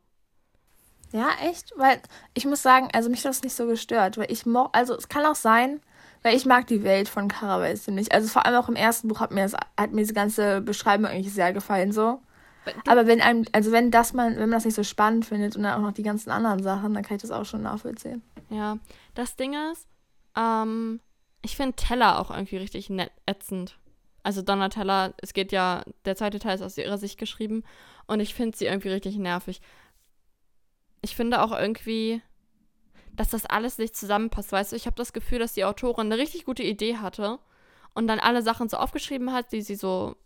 Ja, 1.12 1.28
echt? 1.42 1.72
Weil 1.76 2.02
ich 2.34 2.44
muss 2.44 2.62
sagen, 2.62 2.88
also 2.92 3.08
mich 3.08 3.20
hat 3.20 3.30
das 3.30 3.42
nicht 3.42 3.54
so 3.54 3.66
gestört, 3.66 4.18
weil 4.18 4.30
ich 4.30 4.44
mo 4.44 4.68
also 4.72 4.94
es 4.94 5.08
kann 5.08 5.24
auch 5.24 5.34
sein, 5.34 5.80
weil 6.22 6.36
ich 6.36 6.44
mag 6.44 6.66
die 6.66 6.84
Welt 6.84 7.08
von 7.08 7.28
Caravel 7.28 7.76
ziemlich. 7.76 8.12
Also 8.12 8.28
vor 8.28 8.44
allem 8.44 8.56
auch 8.56 8.68
im 8.68 8.76
ersten 8.76 9.08
Buch 9.08 9.20
hat 9.20 9.30
mir 9.30 9.42
das, 9.42 9.54
hat 9.54 9.92
mir 9.92 10.02
diese 10.02 10.12
ganze 10.12 10.60
Beschreibung 10.60 11.06
eigentlich 11.06 11.32
sehr 11.32 11.52
gefallen 11.52 11.92
so. 11.92 12.20
Aber 12.86 13.06
wenn 13.06 13.22
einem, 13.22 13.46
also 13.52 13.72
wenn 13.72 13.90
das 13.90 14.12
man, 14.12 14.32
wenn 14.32 14.50
man 14.50 14.58
das 14.58 14.66
nicht 14.66 14.74
so 14.74 14.82
spannend 14.82 15.24
findet 15.24 15.56
und 15.56 15.62
dann 15.62 15.78
auch 15.78 15.86
noch 15.86 15.94
die 15.94 16.02
ganzen 16.02 16.30
anderen 16.30 16.62
Sachen, 16.62 16.92
dann 16.92 17.02
kann 17.02 17.16
ich 17.16 17.22
das 17.22 17.30
auch 17.30 17.46
schon 17.46 17.62
nachvollziehen. 17.62 18.22
Ja, 18.50 18.78
das 19.14 19.36
Ding 19.36 19.54
ist, 19.72 19.86
ähm, 20.38 21.00
ich 21.42 21.56
finde 21.56 21.76
Teller 21.76 22.18
auch 22.20 22.30
irgendwie 22.30 22.56
richtig 22.56 22.90
nett, 22.90 23.12
ätzend. 23.26 23.78
Also 24.22 24.42
Donatella, 24.42 25.14
es 25.18 25.32
geht 25.32 25.52
ja, 25.52 25.84
der 26.04 26.16
zweite 26.16 26.38
Teil 26.38 26.54
ist 26.54 26.62
aus 26.62 26.78
ihrer 26.78 26.98
Sicht 26.98 27.18
geschrieben 27.18 27.64
und 28.06 28.20
ich 28.20 28.34
finde 28.34 28.56
sie 28.56 28.66
irgendwie 28.66 28.90
richtig 28.90 29.16
nervig. 29.16 29.60
Ich 31.00 31.16
finde 31.16 31.42
auch 31.42 31.52
irgendwie, 31.52 32.20
dass 33.12 33.30
das 33.30 33.46
alles 33.46 33.78
nicht 33.78 33.96
zusammenpasst, 33.96 34.52
weißt 34.52 34.72
du? 34.72 34.76
Ich 34.76 34.86
habe 34.86 34.96
das 34.96 35.12
Gefühl, 35.12 35.38
dass 35.38 35.54
die 35.54 35.64
Autorin 35.64 36.06
eine 36.06 36.20
richtig 36.20 36.44
gute 36.44 36.62
Idee 36.62 36.96
hatte 36.96 37.38
und 37.94 38.06
dann 38.06 38.20
alle 38.20 38.42
Sachen 38.42 38.68
so 38.68 38.76
aufgeschrieben 38.76 39.32
hat, 39.32 39.52
die 39.52 39.62
sie 39.62 39.76
so 39.76 40.16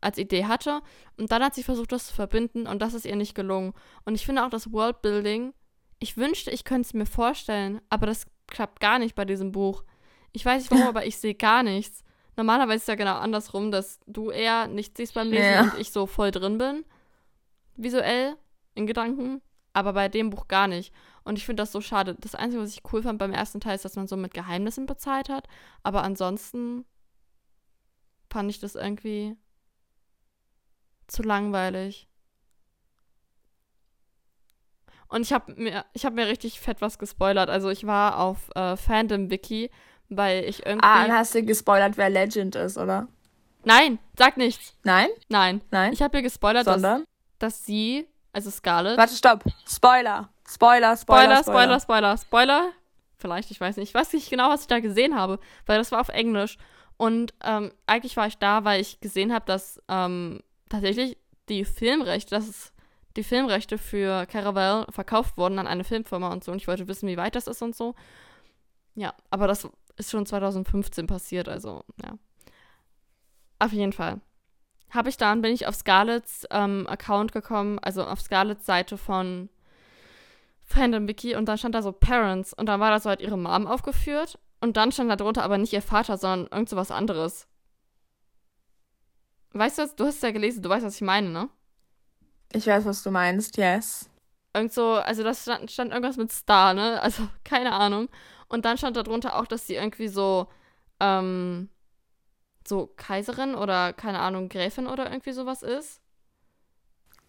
als 0.00 0.18
Idee 0.18 0.46
hatte 0.46 0.80
und 1.16 1.30
dann 1.30 1.42
hat 1.42 1.54
sie 1.54 1.62
versucht, 1.62 1.92
das 1.92 2.08
zu 2.08 2.14
verbinden 2.14 2.66
und 2.66 2.80
das 2.82 2.94
ist 2.94 3.04
ihr 3.04 3.16
nicht 3.16 3.34
gelungen. 3.34 3.74
Und 4.04 4.14
ich 4.14 4.26
finde 4.26 4.44
auch 4.44 4.50
das 4.50 4.72
Worldbuilding, 4.72 5.52
ich 5.98 6.16
wünschte, 6.16 6.50
ich 6.50 6.64
könnte 6.64 6.86
es 6.86 6.94
mir 6.94 7.06
vorstellen, 7.06 7.80
aber 7.90 8.06
das 8.06 8.26
klappt 8.50 8.80
gar 8.80 8.98
nicht 8.98 9.14
bei 9.14 9.24
diesem 9.24 9.52
Buch. 9.52 9.84
Ich 10.32 10.44
weiß 10.44 10.62
nicht 10.62 10.70
warum, 10.70 10.86
aber 10.88 11.06
ich 11.06 11.16
sehe 11.16 11.34
gar 11.34 11.62
nichts. 11.62 12.04
Normalerweise 12.36 12.76
ist 12.76 12.82
es 12.82 12.88
ja 12.88 12.94
genau 12.94 13.16
andersrum, 13.16 13.70
dass 13.70 13.98
du 14.06 14.30
eher 14.30 14.66
nichts 14.68 14.96
siehst 14.96 15.14
beim 15.14 15.30
Lesen 15.30 15.52
Ja. 15.52 15.62
und 15.62 15.78
ich 15.78 15.90
so 15.90 16.06
voll 16.06 16.30
drin 16.30 16.58
bin. 16.58 16.84
Visuell, 17.76 18.36
in 18.74 18.86
Gedanken. 18.86 19.42
Aber 19.72 19.92
bei 19.92 20.08
dem 20.08 20.30
Buch 20.30 20.48
gar 20.48 20.66
nicht. 20.66 20.92
Und 21.22 21.36
ich 21.38 21.46
finde 21.46 21.62
das 21.62 21.70
so 21.72 21.80
schade. 21.80 22.16
Das 22.18 22.34
Einzige, 22.34 22.62
was 22.62 22.70
ich 22.70 22.82
cool 22.92 23.02
fand 23.02 23.18
beim 23.18 23.32
ersten 23.32 23.60
Teil, 23.60 23.74
ist, 23.76 23.84
dass 23.84 23.96
man 23.96 24.08
so 24.08 24.16
mit 24.16 24.34
Geheimnissen 24.34 24.86
bezahlt 24.86 25.28
hat. 25.28 25.46
Aber 25.82 26.02
ansonsten 26.02 26.84
fand 28.30 28.50
ich 28.50 28.58
das 28.58 28.74
irgendwie 28.74 29.36
zu 31.06 31.22
langweilig. 31.22 32.08
Und 35.10 35.22
ich 35.22 35.32
habe 35.32 35.52
mir, 35.56 35.84
ich 35.92 36.04
habe 36.04 36.14
mir 36.14 36.28
richtig 36.28 36.60
fett 36.60 36.80
was 36.80 36.98
gespoilert. 36.98 37.50
Also 37.50 37.68
ich 37.68 37.86
war 37.86 38.18
auf 38.18 38.48
äh, 38.54 38.76
Fandom 38.76 39.30
Wiki, 39.30 39.70
weil 40.08 40.44
ich 40.44 40.64
irgendwie. 40.64 40.86
Ah, 40.86 41.06
dann 41.06 41.16
hast 41.16 41.34
du 41.34 41.42
gespoilert, 41.42 41.96
wer 41.96 42.08
Legend 42.08 42.54
ist, 42.54 42.78
oder? 42.78 43.08
Nein, 43.64 43.98
sag 44.16 44.36
nichts. 44.36 44.76
Nein? 44.84 45.08
Nein. 45.28 45.60
Nein? 45.70 45.92
Ich 45.92 46.00
habe 46.00 46.16
mir 46.16 46.22
gespoilert, 46.22 46.66
dass, 46.66 46.80
Sondern? 46.80 47.04
dass 47.38 47.64
sie, 47.64 48.06
also 48.32 48.50
Scarlett. 48.50 48.96
Warte, 48.96 49.14
stopp. 49.14 49.44
Spoiler. 49.68 50.30
Spoiler, 50.48 50.96
Spoiler, 50.96 50.96
Spoiler, 50.96 51.42
Spoiler, 51.42 51.80
Spoiler, 51.80 52.16
Spoiler. 52.16 52.72
Vielleicht, 53.18 53.50
ich 53.50 53.60
weiß 53.60 53.76
nicht. 53.76 53.90
Ich 53.90 53.94
weiß 53.94 54.12
nicht 54.12 54.30
genau, 54.30 54.48
was 54.48 54.62
ich 54.62 54.66
da 54.68 54.80
gesehen 54.80 55.14
habe, 55.14 55.38
weil 55.66 55.78
das 55.78 55.92
war 55.92 56.00
auf 56.00 56.08
Englisch. 56.08 56.56
Und 56.96 57.34
ähm, 57.44 57.72
eigentlich 57.86 58.16
war 58.16 58.26
ich 58.26 58.38
da, 58.38 58.64
weil 58.64 58.80
ich 58.80 59.00
gesehen 59.00 59.32
habe, 59.32 59.44
dass 59.46 59.82
ähm, 59.88 60.40
tatsächlich 60.68 61.18
die 61.48 61.64
Filmrechte, 61.64 62.34
dass 62.34 62.48
es 62.48 62.72
die 63.16 63.24
Filmrechte 63.24 63.78
für 63.78 64.26
Caravel 64.26 64.86
verkauft 64.90 65.36
wurden 65.36 65.58
an 65.58 65.66
eine 65.66 65.84
Filmfirma 65.84 66.32
und 66.32 66.44
so. 66.44 66.52
Und 66.52 66.58
ich 66.58 66.68
wollte 66.68 66.88
wissen, 66.88 67.08
wie 67.08 67.16
weit 67.16 67.34
das 67.34 67.46
ist 67.46 67.62
und 67.62 67.74
so. 67.74 67.94
Ja, 68.94 69.14
aber 69.30 69.46
das 69.46 69.68
ist 69.96 70.10
schon 70.10 70.26
2015 70.26 71.06
passiert, 71.06 71.48
also 71.48 71.84
ja. 72.02 72.14
Auf 73.58 73.72
jeden 73.72 73.92
Fall. 73.92 74.20
Habe 74.90 75.08
ich 75.08 75.16
dann, 75.16 75.42
bin 75.42 75.52
ich 75.52 75.66
auf 75.66 75.74
Scarletts 75.74 76.46
ähm, 76.50 76.86
Account 76.88 77.32
gekommen, 77.32 77.78
also 77.78 78.04
auf 78.04 78.20
Scarletts 78.20 78.66
Seite 78.66 78.96
von 78.96 79.48
Fandom 80.64 81.06
Wiki 81.06 81.36
und 81.36 81.46
dann 81.46 81.58
stand 81.58 81.74
da 81.74 81.82
so 81.82 81.92
Parents 81.92 82.52
und 82.52 82.66
dann 82.66 82.80
war 82.80 82.90
da 82.90 83.00
so 83.00 83.10
halt 83.10 83.20
ihre 83.20 83.36
Mom 83.36 83.66
aufgeführt 83.66 84.38
und 84.60 84.76
dann 84.76 84.92
stand 84.92 85.10
da 85.10 85.16
drunter 85.16 85.42
aber 85.42 85.58
nicht 85.58 85.72
ihr 85.72 85.82
Vater, 85.82 86.16
sondern 86.16 86.48
irgend 86.50 86.68
so 86.68 86.76
was 86.76 86.90
anderes. 86.90 87.46
Weißt 89.52 89.78
du? 89.78 89.88
Du 89.96 90.06
hast 90.06 90.22
ja 90.22 90.30
gelesen, 90.30 90.62
du 90.62 90.68
weißt, 90.68 90.86
was 90.86 90.96
ich 90.96 91.02
meine, 91.02 91.28
ne? 91.28 91.48
Ich 92.52 92.66
weiß, 92.66 92.84
was 92.84 93.02
du 93.02 93.10
meinst, 93.10 93.56
yes. 93.56 94.08
Irgend 94.54 94.72
so, 94.72 94.94
also 94.94 95.22
das 95.22 95.42
stand, 95.42 95.70
stand 95.70 95.92
irgendwas 95.92 96.16
mit 96.16 96.32
Star, 96.32 96.74
ne? 96.74 97.00
Also 97.02 97.28
keine 97.44 97.72
Ahnung. 97.72 98.08
Und 98.48 98.64
dann 98.64 98.78
stand 98.78 98.96
da 98.96 99.02
drunter 99.02 99.38
auch, 99.38 99.46
dass 99.46 99.66
sie 99.66 99.74
irgendwie 99.74 100.08
so, 100.08 100.48
ähm, 100.98 101.68
so 102.66 102.88
Kaiserin 102.96 103.54
oder 103.54 103.92
keine 103.92 104.18
Ahnung, 104.18 104.48
Gräfin 104.48 104.86
oder 104.88 105.10
irgendwie 105.10 105.32
sowas 105.32 105.62
ist. 105.62 106.00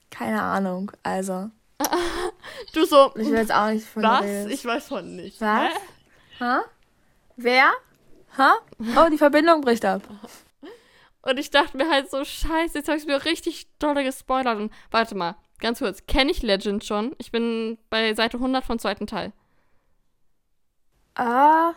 Keine 0.09 0.41
Ahnung, 0.41 0.91
also. 1.03 1.49
Du 2.73 2.85
so, 2.85 3.11
Ich 3.15 3.27
will 3.27 3.37
jetzt 3.37 3.51
auch 3.51 3.69
nicht 3.69 3.85
von 3.87 4.03
dir 4.03 4.09
was? 4.09 4.45
Ich 4.47 4.63
weiß 4.65 4.87
von 4.87 5.15
nicht. 5.15 5.41
Was? 5.41 5.73
Hä? 6.37 6.43
Ha? 6.43 6.61
Wer? 7.37 7.71
Ha? 8.37 8.55
Oh, 8.97 9.09
die 9.11 9.17
Verbindung 9.17 9.61
bricht 9.61 9.85
ab. 9.85 10.01
Und 11.21 11.37
ich 11.37 11.51
dachte 11.51 11.77
mir 11.77 11.89
halt 11.89 12.09
so, 12.09 12.23
scheiße, 12.23 12.77
jetzt 12.77 12.87
habe 12.87 12.97
ich 12.97 13.05
mir 13.05 13.25
richtig 13.25 13.67
dolle 13.77 14.03
gespoilert. 14.03 14.57
Und 14.57 14.73
warte 14.89 15.15
mal, 15.15 15.35
ganz 15.59 15.79
kurz, 15.79 16.05
kenne 16.07 16.31
ich 16.31 16.41
Legend 16.41 16.83
schon? 16.83 17.15
Ich 17.19 17.31
bin 17.31 17.77
bei 17.89 18.13
Seite 18.15 18.37
100 18.37 18.65
vom 18.65 18.79
zweiten 18.79 19.07
Teil. 19.07 19.31
Ah, 21.15 21.73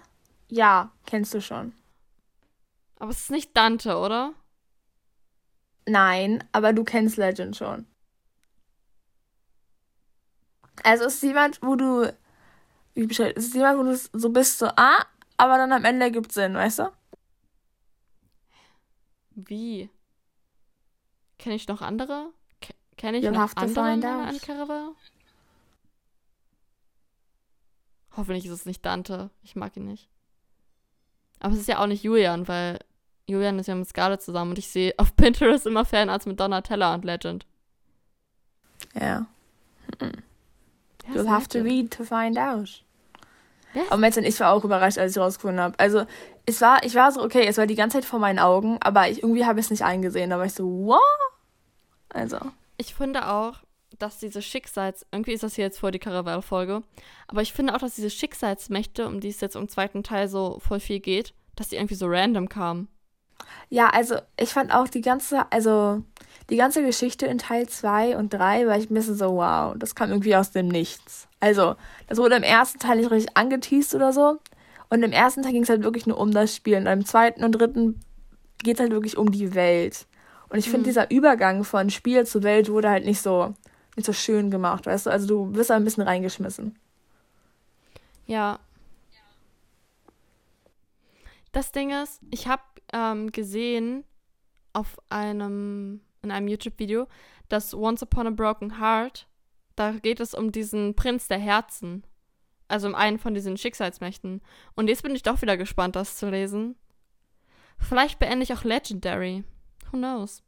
ja, 0.49 0.93
kennst 1.07 1.35
du 1.35 1.41
schon. 1.41 1.75
Aber 2.99 3.11
es 3.11 3.21
ist 3.21 3.31
nicht 3.31 3.57
Dante, 3.57 3.97
oder? 3.97 4.33
Nein, 5.87 6.45
aber 6.53 6.73
du 6.73 6.85
kennst 6.85 7.19
Legend 7.19 7.57
schon. 7.57 7.87
Also 10.83 11.05
es 11.05 11.17
ist 11.17 11.23
jemand, 11.23 11.61
wo 11.63 11.77
du. 11.77 12.13
Wie 12.95 13.07
beschreibt? 13.07 13.37
Es 13.37 13.47
ist 13.47 13.55
jemand, 13.55 13.79
wo 13.79 13.83
du 13.83 13.97
so 13.97 14.31
bist, 14.31 14.59
so, 14.59 14.67
ah, 14.77 15.05
aber 15.37 15.59
dann 15.59 15.73
am 15.73 15.85
Ende 15.85 16.07
ergibt 16.07 16.33
Sinn, 16.33 16.55
weißt 16.55 16.79
du? 16.81 16.93
Wie? 19.35 19.91
Kenne 21.39 21.57
ich 21.57 21.69
noch 21.69 21.83
andere? 21.83 22.31
Kenne 22.97 23.19
ich 23.19 23.25
You'll 23.25 23.33
noch 23.33 23.57
andere 23.57 23.83
an 23.83 24.39
Caraval? 24.39 24.93
Hoffentlich 28.17 28.47
ist 28.47 28.53
es 28.53 28.67
nicht 28.67 28.85
Dante. 28.85 29.31
Ich 29.43 29.57
mag 29.57 29.77
ihn 29.77 29.87
nicht. 29.87 30.09
Aber 31.41 31.53
es 31.55 31.61
ist 31.61 31.69
ja 31.69 31.81
auch 31.81 31.87
nicht 31.87 32.05
Julian, 32.05 32.47
weil 32.47 32.79
Julian 33.27 33.59
ist 33.59 33.67
ja 33.67 33.75
mit 33.75 33.89
Scarlett 33.89 34.23
zusammen 34.23 34.53
und 34.53 34.59
ich 34.59 34.69
sehe 34.69 34.95
auf 34.99 35.17
Pinterest 35.17 35.67
immer 35.67 35.85
Fanarts 35.85 36.27
mit 36.27 36.39
Donatella 36.39 36.95
und 36.95 37.05
Legend. 37.05 37.47
Ja. 38.95 39.27
Hm. 39.99 40.13
You'll 41.13 41.29
have 41.29 41.49
to 41.49 41.59
read 41.61 41.91
to 41.91 42.05
find 42.05 42.39
out. 42.39 42.83
Yes. 43.75 43.85
Aber 43.91 44.07
und 44.07 44.25
ich 44.25 44.41
war 44.41 44.53
auch 44.53 44.65
überrascht, 44.65 44.99
als 44.99 45.13
ich 45.13 45.19
rausgefunden 45.19 45.61
habe. 45.61 45.79
Also, 45.79 46.07
es 46.47 46.61
war, 46.61 46.85
ich 46.85 46.95
war 46.95 47.11
so, 47.13 47.23
okay, 47.23 47.47
es 47.47 47.59
war 47.59 47.67
die 47.67 47.75
ganze 47.75 47.99
Zeit 47.99 48.05
vor 48.05 48.19
meinen 48.19 48.39
Augen, 48.39 48.79
aber 48.81 49.09
ich, 49.09 49.23
irgendwie 49.23 49.45
habe 49.45 49.59
ich 49.59 49.67
es 49.67 49.71
nicht 49.71 49.85
eingesehen. 49.85 50.31
Da 50.31 50.39
war 50.39 50.47
ich 50.47 50.55
so, 50.55 50.65
what? 50.65 51.01
Also. 52.09 52.39
Ich 52.77 52.95
finde 52.95 53.29
auch, 53.29 53.59
dass 53.99 54.19
diese 54.19 54.43
Schicksals, 54.43 55.07
irgendwie 55.13 55.33
ist 55.33 55.43
das 55.43 55.55
hier 55.55 55.65
jetzt 55.65 55.79
vor 55.79 55.91
die 55.91 55.99
Caraval-Folge, 55.99 56.83
aber 57.29 57.43
ich 57.43 57.53
finde 57.53 57.75
auch, 57.75 57.79
dass 57.79 57.95
diese 57.95 58.11
Schicksalsmächte, 58.11 59.07
um 59.07 59.21
die 59.21 59.29
es 59.29 59.41
jetzt 59.41 59.57
im 59.57 59.69
zweiten 59.69 60.03
Teil 60.03 60.29
so 60.29 60.59
voll 60.61 60.81
viel 60.81 61.01
geht, 61.01 61.35
dass 61.57 61.69
die 61.69 61.77
irgendwie 61.77 61.95
so 61.95 62.07
random 62.07 62.49
kamen. 62.49 62.89
Ja, 63.71 63.89
also 63.89 64.17
ich 64.39 64.51
fand 64.51 64.73
auch 64.73 64.89
die 64.89 65.01
ganze, 65.01 65.51
also 65.51 66.03
die 66.51 66.57
ganze 66.57 66.85
Geschichte 66.85 67.27
in 67.27 67.39
Teil 67.39 67.69
2 67.69 68.17
und 68.17 68.33
3 68.33 68.67
war 68.67 68.77
ich 68.77 68.91
ein 68.91 68.95
bisschen 68.95 69.17
so, 69.17 69.37
wow, 69.37 69.75
das 69.77 69.95
kam 69.95 70.11
irgendwie 70.11 70.37
aus 70.37 70.51
dem 70.51 70.69
Nichts. 70.69 71.27
Also, 71.41 71.77
das 72.07 72.19
wurde 72.19 72.37
im 72.37 72.43
ersten 72.43 72.79
Teil 72.79 72.99
nicht 72.99 73.11
richtig 73.11 73.37
angeteased 73.37 73.95
oder 73.95 74.13
so. 74.13 74.39
Und 74.91 75.03
im 75.03 75.13
ersten 75.13 75.43
Teil 75.43 75.53
ging 75.53 75.63
es 75.63 75.69
halt 75.69 75.83
wirklich 75.83 76.07
nur 76.07 76.19
um 76.19 76.31
das 76.31 76.55
Spiel. 76.55 76.77
Und 76.77 76.87
im 76.87 77.05
zweiten 77.05 77.43
und 77.45 77.53
dritten 77.53 78.01
geht 78.63 78.77
es 78.77 78.81
halt 78.81 78.93
wirklich 78.93 79.17
um 79.17 79.33
die 79.33 79.55
Welt. 79.55 80.07
Und 80.49 80.59
ich 80.59 80.67
finde, 80.67 80.81
mhm. 80.81 80.85
dieser 80.85 81.11
Übergang 81.11 81.65
von 81.65 81.91
Spiel 81.91 82.27
zu 82.27 82.43
Welt 82.43 82.71
wurde 82.71 82.91
halt 82.91 83.05
nicht 83.05 83.21
so, 83.21 83.55
nicht 83.97 84.07
so 84.07 84.13
schön 84.13 84.51
gemacht, 84.51 84.87
weißt 84.87 85.07
du? 85.07 85.11
Also 85.11 85.27
du 85.27 85.55
wirst 85.55 85.71
da 85.71 85.77
ein 85.77 85.85
bisschen 85.85 86.05
reingeschmissen. 86.05 86.79
Ja. 88.27 88.59
Das 91.55 91.71
Ding 91.71 91.91
ist, 91.91 92.21
ich 92.33 92.49
habe 92.49 92.63
ähm, 92.93 93.31
gesehen 93.31 94.03
auf 94.73 95.01
einem, 95.09 96.01
in 96.21 96.33
einem 96.33 96.49
YouTube-Video, 96.49 97.07
dass 97.49 97.73
Once 97.73 98.03
Upon 98.03 98.27
a 98.27 98.31
Broken 98.31 98.81
Heart, 98.81 99.29
da 99.77 99.93
geht 99.93 100.19
es 100.19 100.35
um 100.35 100.51
diesen 100.51 100.97
Prinz 100.97 101.29
der 101.29 101.39
Herzen. 101.39 102.05
Also 102.67 102.89
um 102.89 102.97
einen 102.97 103.21
von 103.21 103.35
diesen 103.35 103.57
Schicksalsmächten. 103.57 104.41
Und 104.75 104.89
jetzt 104.89 105.05
bin 105.05 105.15
ich 105.15 105.23
doch 105.23 105.43
wieder 105.43 105.57
gespannt, 105.57 105.95
das 105.95 106.17
zu 106.17 106.29
lesen. 106.29 106.75
Vielleicht 107.79 108.19
beende 108.19 108.43
ich 108.43 108.53
auch 108.53 108.65
Legendary. 108.65 109.45
Who 109.93 109.99
knows? 109.99 110.43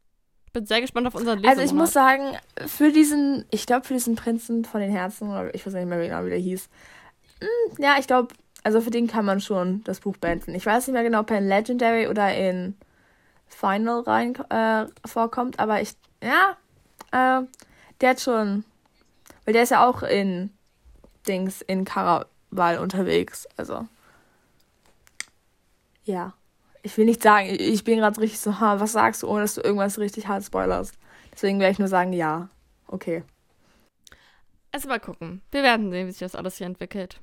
Bin 0.52 0.66
sehr 0.66 0.80
gespannt 0.80 1.06
auf 1.06 1.14
unser 1.14 1.36
Lesen. 1.36 1.48
Also 1.48 1.62
ich 1.62 1.72
muss 1.72 1.92
sagen, 1.92 2.36
für 2.66 2.90
diesen, 2.90 3.44
ich 3.52 3.66
glaube 3.66 3.86
für 3.86 3.94
diesen 3.94 4.16
Prinzen 4.16 4.64
von 4.64 4.80
den 4.80 4.90
Herzen, 4.90 5.28
oder 5.28 5.54
ich 5.54 5.64
weiß 5.64 5.74
nicht 5.74 5.86
mehr 5.86 6.04
genau, 6.04 6.24
wie 6.24 6.30
der 6.30 6.38
hieß. 6.38 6.68
Hm, 7.40 7.76
ja, 7.78 7.94
ich 8.00 8.08
glaube, 8.08 8.34
also 8.66 8.80
für 8.80 8.90
den 8.90 9.06
kann 9.06 9.24
man 9.24 9.40
schon 9.40 9.84
das 9.84 10.00
Buch 10.00 10.16
beenden. 10.16 10.52
Ich 10.56 10.66
weiß 10.66 10.88
nicht 10.88 10.92
mehr 10.92 11.04
genau, 11.04 11.20
ob 11.20 11.30
er 11.30 11.38
in 11.38 11.46
Legendary 11.46 12.08
oder 12.08 12.34
in 12.34 12.76
Final 13.46 14.00
rein 14.00 14.34
äh, 14.50 14.86
vorkommt, 15.06 15.60
aber 15.60 15.80
ich, 15.80 15.92
ja, 16.20 16.56
äh, 17.12 17.46
der 18.00 18.10
hat 18.10 18.20
schon, 18.20 18.64
weil 19.44 19.54
der 19.54 19.62
ist 19.62 19.70
ja 19.70 19.88
auch 19.88 20.02
in 20.02 20.50
Dings, 21.28 21.62
in 21.62 21.84
Karaval 21.84 22.78
unterwegs, 22.78 23.46
also. 23.56 23.86
Ja. 26.02 26.32
Ich 26.82 26.98
will 26.98 27.04
nicht 27.04 27.22
sagen, 27.22 27.46
ich 27.48 27.84
bin 27.84 28.00
gerade 28.00 28.20
richtig 28.20 28.40
so, 28.40 28.58
ha, 28.58 28.80
was 28.80 28.90
sagst 28.90 29.22
du, 29.22 29.28
ohne 29.28 29.42
dass 29.42 29.54
du 29.54 29.60
irgendwas 29.60 30.00
richtig 30.00 30.26
hart 30.26 30.42
spoilerst. 30.42 30.98
Deswegen 31.32 31.60
werde 31.60 31.70
ich 31.70 31.78
nur 31.78 31.86
sagen, 31.86 32.12
ja. 32.12 32.48
Okay. 32.88 33.22
Also 34.72 34.88
mal 34.88 34.98
gucken. 34.98 35.40
Wir 35.52 35.62
werden 35.62 35.92
sehen, 35.92 36.08
wie 36.08 36.10
sich 36.10 36.18
das 36.18 36.34
alles 36.34 36.56
hier 36.56 36.66
entwickelt. 36.66 37.20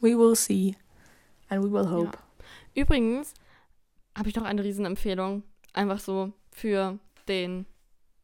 We 0.00 0.16
will 0.18 0.34
see. 0.34 0.76
And 1.48 1.64
we 1.64 1.70
will 1.70 1.90
hope. 1.90 2.16
Ja. 2.16 2.82
Übrigens 2.82 3.34
habe 4.16 4.28
ich 4.28 4.36
noch 4.36 4.44
eine 4.44 4.64
Riesenempfehlung. 4.64 5.42
Einfach 5.72 5.98
so 5.98 6.32
für 6.50 6.98
den, 7.28 7.66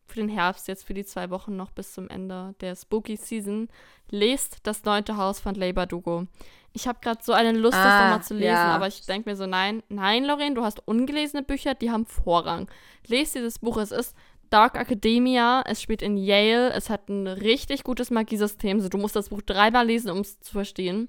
für 0.06 0.20
den 0.20 0.28
Herbst, 0.28 0.68
jetzt 0.68 0.86
für 0.86 0.94
die 0.94 1.04
zwei 1.04 1.30
Wochen 1.30 1.56
noch 1.56 1.70
bis 1.70 1.92
zum 1.92 2.08
Ende 2.08 2.54
der 2.60 2.76
Spooky 2.76 3.16
Season. 3.16 3.68
Lest 4.10 4.58
das 4.64 4.84
neunte 4.84 5.16
Haus 5.16 5.40
von 5.40 5.54
Labor 5.54 5.86
Dugo. 5.86 6.26
Ich 6.72 6.86
habe 6.86 6.98
gerade 7.00 7.20
so 7.22 7.32
eine 7.32 7.52
Lust, 7.52 7.76
ah, 7.76 7.84
das 7.84 8.02
nochmal 8.02 8.22
zu 8.22 8.34
lesen, 8.34 8.48
ja. 8.48 8.74
aber 8.74 8.86
ich 8.86 9.00
denke 9.06 9.30
mir 9.30 9.36
so, 9.36 9.46
nein, 9.46 9.82
nein, 9.88 10.24
Lorraine, 10.24 10.54
du 10.54 10.62
hast 10.62 10.86
ungelesene 10.86 11.42
Bücher, 11.42 11.74
die 11.74 11.90
haben 11.90 12.04
Vorrang. 12.04 12.68
Lest 13.06 13.34
dieses 13.34 13.60
Buch, 13.60 13.78
es 13.78 13.92
ist 13.92 14.14
Dark 14.50 14.76
Academia, 14.76 15.62
es 15.66 15.80
spielt 15.80 16.02
in 16.02 16.18
Yale, 16.18 16.72
es 16.72 16.90
hat 16.90 17.08
ein 17.08 17.26
richtig 17.26 17.82
gutes 17.82 18.10
Magiesystem, 18.10 18.80
so 18.80 18.90
du 18.90 18.98
musst 18.98 19.16
das 19.16 19.30
Buch 19.30 19.42
dreimal 19.42 19.86
lesen, 19.86 20.10
um 20.10 20.18
es 20.18 20.38
zu 20.40 20.52
verstehen. 20.52 21.08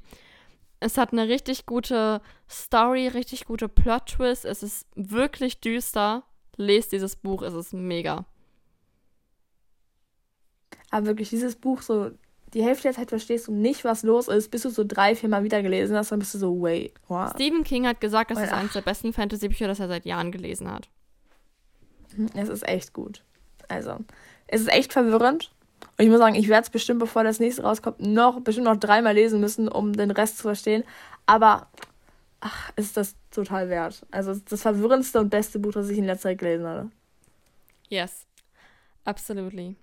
Es 0.79 0.97
hat 0.97 1.11
eine 1.11 1.27
richtig 1.27 1.65
gute 1.65 2.21
Story, 2.49 3.07
richtig 3.07 3.45
gute 3.45 3.67
Plot-Twist. 3.67 4.45
Es 4.45 4.63
ist 4.63 4.87
wirklich 4.95 5.59
düster. 5.59 6.23
Lest 6.55 6.91
dieses 6.91 7.15
Buch, 7.15 7.41
es 7.43 7.53
ist 7.53 7.73
mega. 7.73 8.25
Aber 10.89 11.07
wirklich, 11.07 11.29
dieses 11.29 11.55
Buch, 11.55 11.81
so 11.81 12.11
die 12.53 12.63
Hälfte 12.63 12.83
der 12.83 12.93
Zeit 12.93 13.09
verstehst 13.09 13.47
du 13.47 13.51
nicht, 13.51 13.83
was 13.83 14.03
los 14.03 14.27
ist, 14.27 14.49
bis 14.49 14.61
du 14.61 14.69
so 14.69 14.83
drei, 14.85 15.15
vier 15.15 15.29
Mal 15.29 15.43
wieder 15.43 15.61
gelesen 15.61 15.95
hast, 15.97 16.11
dann 16.11 16.19
bist 16.19 16.33
du 16.33 16.37
so, 16.37 16.61
wait, 16.61 16.93
wow. 17.07 17.29
Stephen 17.31 17.63
King 17.63 17.85
hat 17.85 17.99
gesagt, 17.99 18.31
das 18.31 18.39
ist 18.39 18.53
eines 18.53 18.73
der 18.73 18.81
besten 18.81 19.13
Fantasy-Bücher, 19.13 19.67
das 19.67 19.79
er 19.79 19.87
seit 19.87 20.05
Jahren 20.05 20.31
gelesen 20.31 20.71
hat. 20.71 20.89
Mhm, 22.15 22.29
es 22.35 22.49
ist 22.49 22.67
echt 22.67 22.93
gut. 22.93 23.23
Also, 23.67 23.97
es 24.47 24.61
ist 24.61 24.69
echt 24.69 24.93
verwirrend. 24.93 25.51
Und 25.97 26.05
ich 26.05 26.09
muss 26.11 26.19
sagen, 26.19 26.35
ich 26.35 26.47
werde 26.47 26.63
es 26.63 26.69
bestimmt, 26.69 26.99
bevor 26.99 27.23
das 27.23 27.39
nächste 27.39 27.63
rauskommt, 27.63 27.99
noch 27.99 28.39
bestimmt 28.41 28.65
noch 28.65 28.77
dreimal 28.77 29.15
lesen 29.15 29.39
müssen, 29.39 29.67
um 29.67 29.93
den 29.93 30.11
Rest 30.11 30.37
zu 30.37 30.43
verstehen. 30.43 30.83
Aber 31.25 31.67
ach, 32.39 32.71
ist 32.75 32.97
das 32.97 33.15
total 33.31 33.69
wert. 33.69 34.05
Also 34.11 34.35
das 34.35 34.61
verwirrendste 34.61 35.19
und 35.19 35.29
beste 35.29 35.57
Buch, 35.57 35.71
das 35.71 35.89
ich 35.89 35.97
in 35.97 36.05
letzter 36.05 36.29
Zeit 36.29 36.37
gelesen 36.37 36.67
habe. 36.67 36.91
Yes, 37.89 38.27
absolutely. 39.05 39.75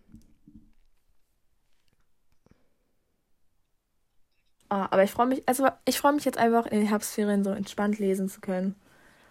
Oh, 4.70 4.86
aber 4.90 5.02
ich 5.02 5.10
freue 5.10 5.26
mich, 5.26 5.42
also 5.46 5.68
ich 5.84 5.98
freue 5.98 6.12
mich 6.12 6.24
jetzt 6.24 6.38
einfach 6.38 6.66
in 6.66 6.78
den 6.78 6.88
Herbstferien 6.88 7.44
so 7.44 7.50
entspannt 7.50 7.98
lesen 7.98 8.28
zu 8.28 8.40
können. 8.40 8.76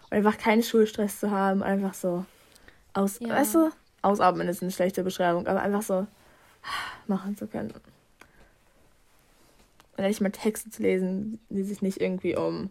Und 0.04 0.18
einfach 0.18 0.38
keinen 0.38 0.62
Schulstress 0.62 1.18
zu 1.18 1.30
haben, 1.30 1.62
einfach 1.62 1.94
so 1.94 2.26
aus, 2.92 3.18
ja. 3.20 3.30
weißt 3.30 3.54
du, 3.54 3.70
ausatmen 4.02 4.48
ist 4.48 4.62
eine 4.62 4.70
schlechte 4.70 5.02
Beschreibung, 5.02 5.46
aber 5.46 5.60
einfach 5.60 5.82
so 5.82 6.06
machen 7.06 7.36
zu 7.36 7.46
können. 7.46 7.70
Und 7.70 7.82
endlich 9.98 10.20
mal 10.20 10.30
Texte 10.30 10.70
zu 10.70 10.82
lesen, 10.82 11.38
die 11.48 11.62
sich 11.62 11.82
nicht 11.82 12.00
irgendwie 12.00 12.36
um 12.36 12.70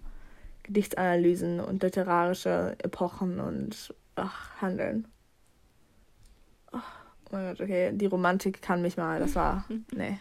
Gedichtsanalysen 0.63 1.60
und 1.60 1.84
literarische 1.84 2.75
Epochen 2.79 3.39
und 3.39 3.93
ach, 4.15 4.62
handeln. 4.62 5.08
Oh 6.71 6.79
mein 7.32 7.49
Gott, 7.49 7.62
okay, 7.62 7.91
die 7.93 8.06
Romantik 8.06 8.62
kann 8.62 8.82
mich 8.82 8.97
mal, 8.97 9.19
das 9.19 9.36
war, 9.36 9.65
nee. 9.95 10.19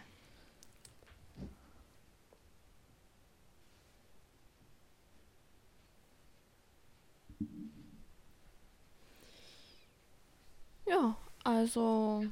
Ja, 10.86 11.16
also 11.44 12.24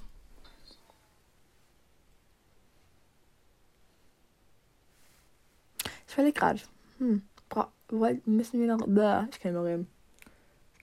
Ich 6.21 6.39
verlege 6.39 6.39
gerade. 6.39 6.61
Hm. 6.99 7.23
müssen 8.27 8.61
wir 8.61 8.67
noch. 8.67 8.87
Bäh, 8.87 9.27
ich 9.31 9.41
kann 9.41 9.53
nicht 9.53 9.63
mehr 9.63 9.65
reden. 9.65 9.89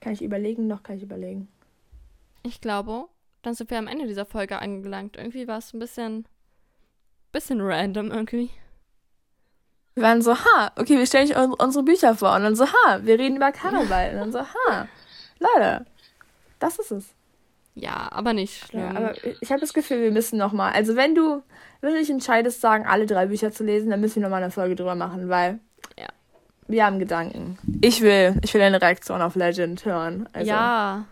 Kann 0.01 0.13
ich 0.13 0.21
überlegen? 0.21 0.67
Noch 0.67 0.83
kann 0.83 0.97
ich 0.97 1.03
überlegen. 1.03 1.47
Ich 2.43 2.61
glaube, 2.61 3.05
dann 3.43 3.53
sind 3.53 3.69
wir 3.69 3.77
am 3.77 3.87
Ende 3.87 4.07
dieser 4.07 4.25
Folge 4.25 4.59
angelangt. 4.59 5.15
Irgendwie 5.15 5.47
war 5.47 5.59
es 5.59 5.73
ein 5.73 5.79
bisschen. 5.79 6.27
bisschen 7.31 7.61
random 7.61 8.11
irgendwie. 8.11 8.49
Wir 9.93 10.03
waren 10.03 10.21
so, 10.21 10.35
ha, 10.35 10.71
okay, 10.75 10.97
wir 10.97 11.05
stellen 11.05 11.31
euch 11.31 11.59
unsere 11.59 11.83
Bücher 11.83 12.15
vor. 12.15 12.35
Und 12.35 12.43
dann 12.43 12.55
so, 12.55 12.65
ha, 12.65 12.99
wir 13.03 13.17
reden 13.17 13.37
über 13.37 13.51
Karneval. 13.51 14.11
Und 14.11 14.17
dann 14.17 14.31
so, 14.31 14.39
ha, 14.39 14.87
Leute, 15.39 15.85
das 16.59 16.79
ist 16.79 16.91
es. 16.91 17.13
Ja, 17.79 18.07
aber 18.11 18.33
nicht 18.33 18.65
schlimm. 18.65 18.81
Ja, 18.81 18.89
aber 18.89 19.13
ich 19.23 19.51
habe 19.51 19.61
das 19.61 19.71
Gefühl, 19.71 20.01
wir 20.01 20.11
müssen 20.11 20.37
noch 20.39 20.51
mal. 20.51 20.71
Also 20.71 20.95
wenn 20.95 21.13
du, 21.13 21.43
wenn 21.79 21.93
du 21.93 21.99
dich 21.99 22.09
entscheidest, 22.09 22.59
sagen, 22.59 22.87
alle 22.87 23.05
drei 23.05 23.27
Bücher 23.27 23.51
zu 23.51 23.63
lesen, 23.63 23.91
dann 23.91 24.01
müssen 24.01 24.15
wir 24.15 24.23
noch 24.23 24.31
mal 24.31 24.41
eine 24.41 24.51
Folge 24.51 24.75
drüber 24.75 24.95
machen, 24.95 25.29
weil 25.29 25.59
ja. 25.95 26.07
wir 26.67 26.83
haben 26.83 26.97
Gedanken. 26.97 27.59
Ich 27.81 28.01
will, 28.01 28.35
ich 28.43 28.51
will 28.55 28.61
eine 28.61 28.81
Reaktion 28.81 29.21
auf 29.21 29.35
Legend 29.35 29.85
hören. 29.85 30.27
Also, 30.33 30.49
Ja. 30.49 31.05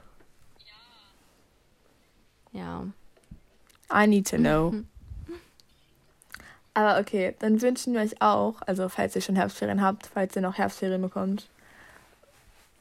Ja. 2.51 2.83
I 3.93 4.07
need 4.07 4.27
to 4.27 4.37
know. 4.37 4.73
Aber 6.73 6.99
okay, 6.99 7.35
dann 7.39 7.61
wünschen 7.61 7.93
wir 7.93 8.01
euch 8.01 8.23
auch, 8.23 8.55
also 8.65 8.89
falls 8.89 9.15
ihr 9.15 9.21
schon 9.21 9.35
Herbstferien 9.35 9.83
habt, 9.83 10.07
falls 10.07 10.35
ihr 10.35 10.41
noch 10.41 10.57
Herbstferien 10.57 11.01
bekommt, 11.01 11.47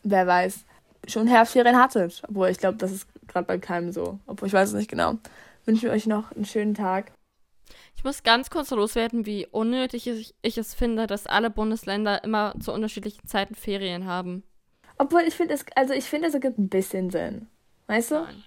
wer 0.05 0.27
weiß, 0.27 0.65
schon 1.09 1.27
Herbstferien 1.27 1.77
hattet. 1.77 2.23
Obwohl, 2.29 2.49
ich 2.49 2.59
glaube, 2.59 2.79
das 2.79 2.93
ist 2.93 3.09
gerade 3.27 3.47
bei 3.47 3.59
keinem 3.59 3.93
so. 3.93 4.19
Obwohl, 4.27 4.49
ich 4.49 4.55
weiß 4.55 4.69
es 4.69 4.75
nicht 4.75 4.91
genau. 4.91 5.19
Wünschen 5.65 5.85
wir 5.85 5.93
euch 5.93 6.07
noch 6.07 6.33
einen 6.33 6.45
schönen 6.45 6.75
Tag. 6.75 7.13
Ich 7.97 8.05
muss 8.05 8.23
ganz 8.23 8.51
kurz 8.51 8.71
loswerden, 8.71 9.25
wie 9.25 9.47
unnötig 9.47 10.07
ich, 10.07 10.35
ich 10.43 10.59
es 10.59 10.75
finde, 10.75 11.07
dass 11.07 11.27
alle 11.27 11.51
Bundesländer 11.51 12.23
immer 12.23 12.55
zu 12.61 12.73
unterschiedlichen 12.73 13.27
Zeiten 13.27 13.55
Ferien 13.55 14.05
haben. 14.05 14.43
Obwohl, 14.99 15.23
ich 15.23 15.35
finde 15.35 15.55
es, 15.55 15.65
also 15.75 15.95
ich 15.95 16.05
finde, 16.05 16.29
es 16.29 16.35
ergibt 16.35 16.59
ein 16.59 16.69
bisschen 16.69 17.11
Sinn. 17.11 17.49
Weißt 17.87 18.11
du? 18.11 18.17
Nein. 18.17 18.45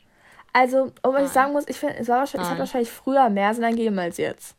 Also, 0.53 0.83
und 0.83 0.93
was 1.03 1.15
ich 1.15 1.25
Nein. 1.25 1.33
sagen 1.33 1.53
muss, 1.53 1.67
ich 1.67 1.77
finde, 1.77 1.97
es, 1.97 2.07
war 2.07 2.19
wahrscheinlich, 2.19 2.45
es 2.45 2.49
hat 2.49 2.57
Nein. 2.57 2.59
wahrscheinlich 2.59 2.91
früher 2.91 3.29
mehr 3.29 3.53
Sinn 3.53 3.63
ergeben 3.63 3.99
als 3.99 4.17
jetzt. 4.17 4.55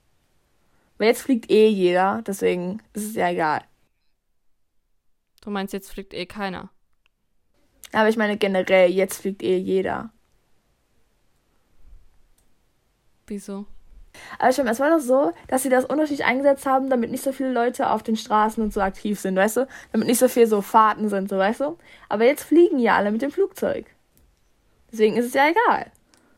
Weil 0.98 1.08
jetzt 1.08 1.22
fliegt 1.22 1.50
eh 1.50 1.68
jeder, 1.68 2.22
deswegen 2.26 2.82
ist 2.92 3.04
es 3.04 3.14
ja 3.14 3.30
egal. 3.30 3.62
Du 5.40 5.50
meinst, 5.50 5.72
jetzt 5.72 5.90
fliegt 5.90 6.12
eh 6.12 6.26
keiner. 6.26 6.70
Aber 7.92 8.09
ich 8.09 8.16
meine 8.16 8.37
generell, 8.37 8.90
jetzt 8.90 9.20
fliegt 9.22 9.42
eh 9.42 9.57
jeder. 9.57 10.11
Wieso? 13.27 13.66
Aber 14.38 14.53
schon, 14.53 14.66
es 14.66 14.81
war 14.81 14.90
doch 14.90 15.01
so, 15.01 15.33
dass 15.48 15.62
sie 15.62 15.68
das 15.68 15.85
unterschiedlich 15.85 16.27
eingesetzt 16.27 16.66
haben, 16.66 16.90
damit 16.90 17.11
nicht 17.11 17.22
so 17.22 17.33
viele 17.33 17.53
Leute 17.53 17.90
auf 17.90 18.03
den 18.03 18.16
Straßen 18.16 18.62
und 18.62 18.72
so 18.72 18.81
aktiv 18.81 19.20
sind, 19.20 19.37
weißt 19.37 19.59
du? 19.59 19.68
Damit 19.92 20.09
nicht 20.09 20.18
so 20.18 20.29
viel 20.29 20.46
so 20.46 20.61
Fahrten 20.61 21.09
sind, 21.09 21.29
so, 21.29 21.38
weißt 21.38 21.61
du? 21.61 21.79
Aber 22.09 22.24
jetzt 22.24 22.44
fliegen 22.44 22.79
ja 22.79 22.96
alle 22.96 23.11
mit 23.11 23.22
dem 23.22 23.31
Flugzeug. 23.31 23.87
Deswegen 24.90 25.16
ist 25.16 25.27
es 25.27 25.35
ja 25.35 25.48
egal. 25.48 25.92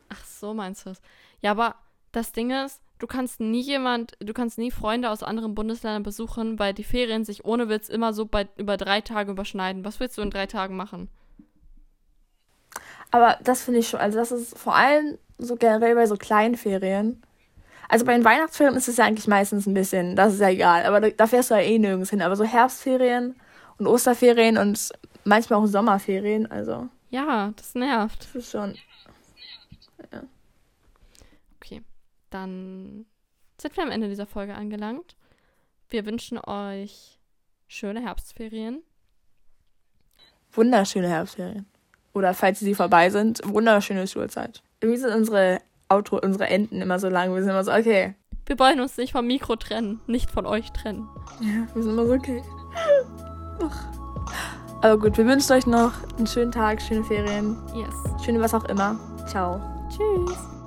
Ach 0.08 0.24
so, 0.24 0.54
meinst 0.54 0.86
du 0.86 0.90
es? 0.90 1.00
Ja, 1.40 1.52
aber 1.52 1.76
das 2.12 2.32
Ding 2.32 2.50
ist, 2.50 2.80
du 2.98 3.06
kannst 3.06 3.40
nie 3.40 3.62
jemand, 3.62 4.12
du 4.18 4.32
kannst 4.32 4.58
nie 4.58 4.70
Freunde 4.70 5.10
aus 5.10 5.22
anderen 5.22 5.54
Bundesländern 5.54 6.02
besuchen, 6.02 6.58
weil 6.58 6.74
die 6.74 6.84
Ferien 6.84 7.24
sich 7.24 7.44
ohne 7.44 7.68
Witz 7.68 7.88
immer 7.88 8.12
so 8.12 8.26
bei, 8.26 8.48
über 8.56 8.76
drei 8.76 9.00
Tage 9.00 9.30
überschneiden. 9.30 9.84
Was 9.84 10.00
willst 10.00 10.18
du 10.18 10.22
in 10.22 10.30
drei 10.30 10.46
Tagen 10.46 10.76
machen? 10.76 11.08
Aber 13.10 13.38
das 13.42 13.62
finde 13.62 13.80
ich 13.80 13.88
schon, 13.88 14.00
also 14.00 14.18
das 14.18 14.30
ist 14.30 14.56
vor 14.56 14.74
allem 14.74 15.18
so 15.38 15.56
generell 15.56 15.94
bei 15.94 16.06
so 16.06 16.16
kleinen 16.16 16.56
Ferien. 16.56 17.22
Also 17.88 18.04
bei 18.04 18.12
den 18.14 18.24
Weihnachtsferien 18.24 18.76
ist 18.76 18.86
es 18.88 18.98
ja 18.98 19.04
eigentlich 19.04 19.26
meistens 19.26 19.66
ein 19.66 19.74
bisschen, 19.74 20.14
das 20.14 20.34
ist 20.34 20.40
ja 20.40 20.48
egal, 20.48 20.84
aber 20.84 21.00
da, 21.00 21.10
da 21.10 21.26
fährst 21.26 21.50
du 21.50 21.54
ja 21.54 21.60
eh 21.60 21.78
nirgends 21.78 22.10
hin. 22.10 22.22
Aber 22.22 22.36
so 22.36 22.44
Herbstferien 22.44 23.34
und 23.78 23.86
Osterferien 23.88 24.58
und 24.58 24.90
manchmal 25.24 25.58
auch 25.58 25.66
Sommerferien, 25.66 26.48
also 26.50 26.88
Ja, 27.08 27.52
das 27.56 27.74
nervt. 27.74 28.20
das 28.20 28.34
ist 28.34 28.52
schon. 28.52 28.76
Okay, 31.56 31.82
dann 32.30 33.06
sind 33.60 33.76
wir 33.76 33.82
am 33.82 33.90
Ende 33.90 34.08
dieser 34.08 34.26
Folge 34.26 34.54
angelangt. 34.54 35.16
Wir 35.88 36.06
wünschen 36.06 36.38
euch 36.38 37.18
schöne 37.66 38.00
Herbstferien. 38.02 38.82
Wunderschöne 40.52 41.08
Herbstferien. 41.08 41.66
Oder 42.12 42.34
falls 42.34 42.60
sie 42.60 42.74
vorbei 42.74 43.10
sind, 43.10 43.40
wunderschöne 43.44 44.06
Schulzeit. 44.06 44.62
Irgendwie 44.80 45.00
sind 45.00 45.14
unsere 45.14 45.58
Outro, 45.88 46.18
unsere 46.22 46.48
Enden 46.48 46.80
immer 46.82 46.98
so 46.98 47.08
lang. 47.08 47.32
Wir 47.34 47.40
sind 47.42 47.50
immer 47.50 47.64
so, 47.64 47.72
okay. 47.72 48.14
Wir 48.46 48.58
wollen 48.58 48.80
uns 48.80 48.96
nicht 48.96 49.12
vom 49.12 49.26
Mikro 49.26 49.56
trennen, 49.56 50.00
nicht 50.06 50.30
von 50.30 50.46
euch 50.46 50.72
trennen. 50.72 51.08
Ja, 51.40 51.66
wir 51.74 51.82
sind 51.82 51.92
immer 51.92 52.06
so, 52.06 52.14
okay. 52.14 52.42
Ach. 53.62 53.84
Aber 54.82 54.98
gut, 54.98 55.18
wir 55.18 55.26
wünschen 55.26 55.52
euch 55.52 55.66
noch 55.66 55.92
einen 56.16 56.26
schönen 56.26 56.50
Tag, 56.52 56.80
schöne 56.80 57.04
Ferien, 57.04 57.56
Yes. 57.74 57.94
schöne 58.24 58.40
was 58.40 58.54
auch 58.54 58.64
immer. 58.64 58.98
Ciao. 59.28 59.60
Tschüss. 59.90 60.59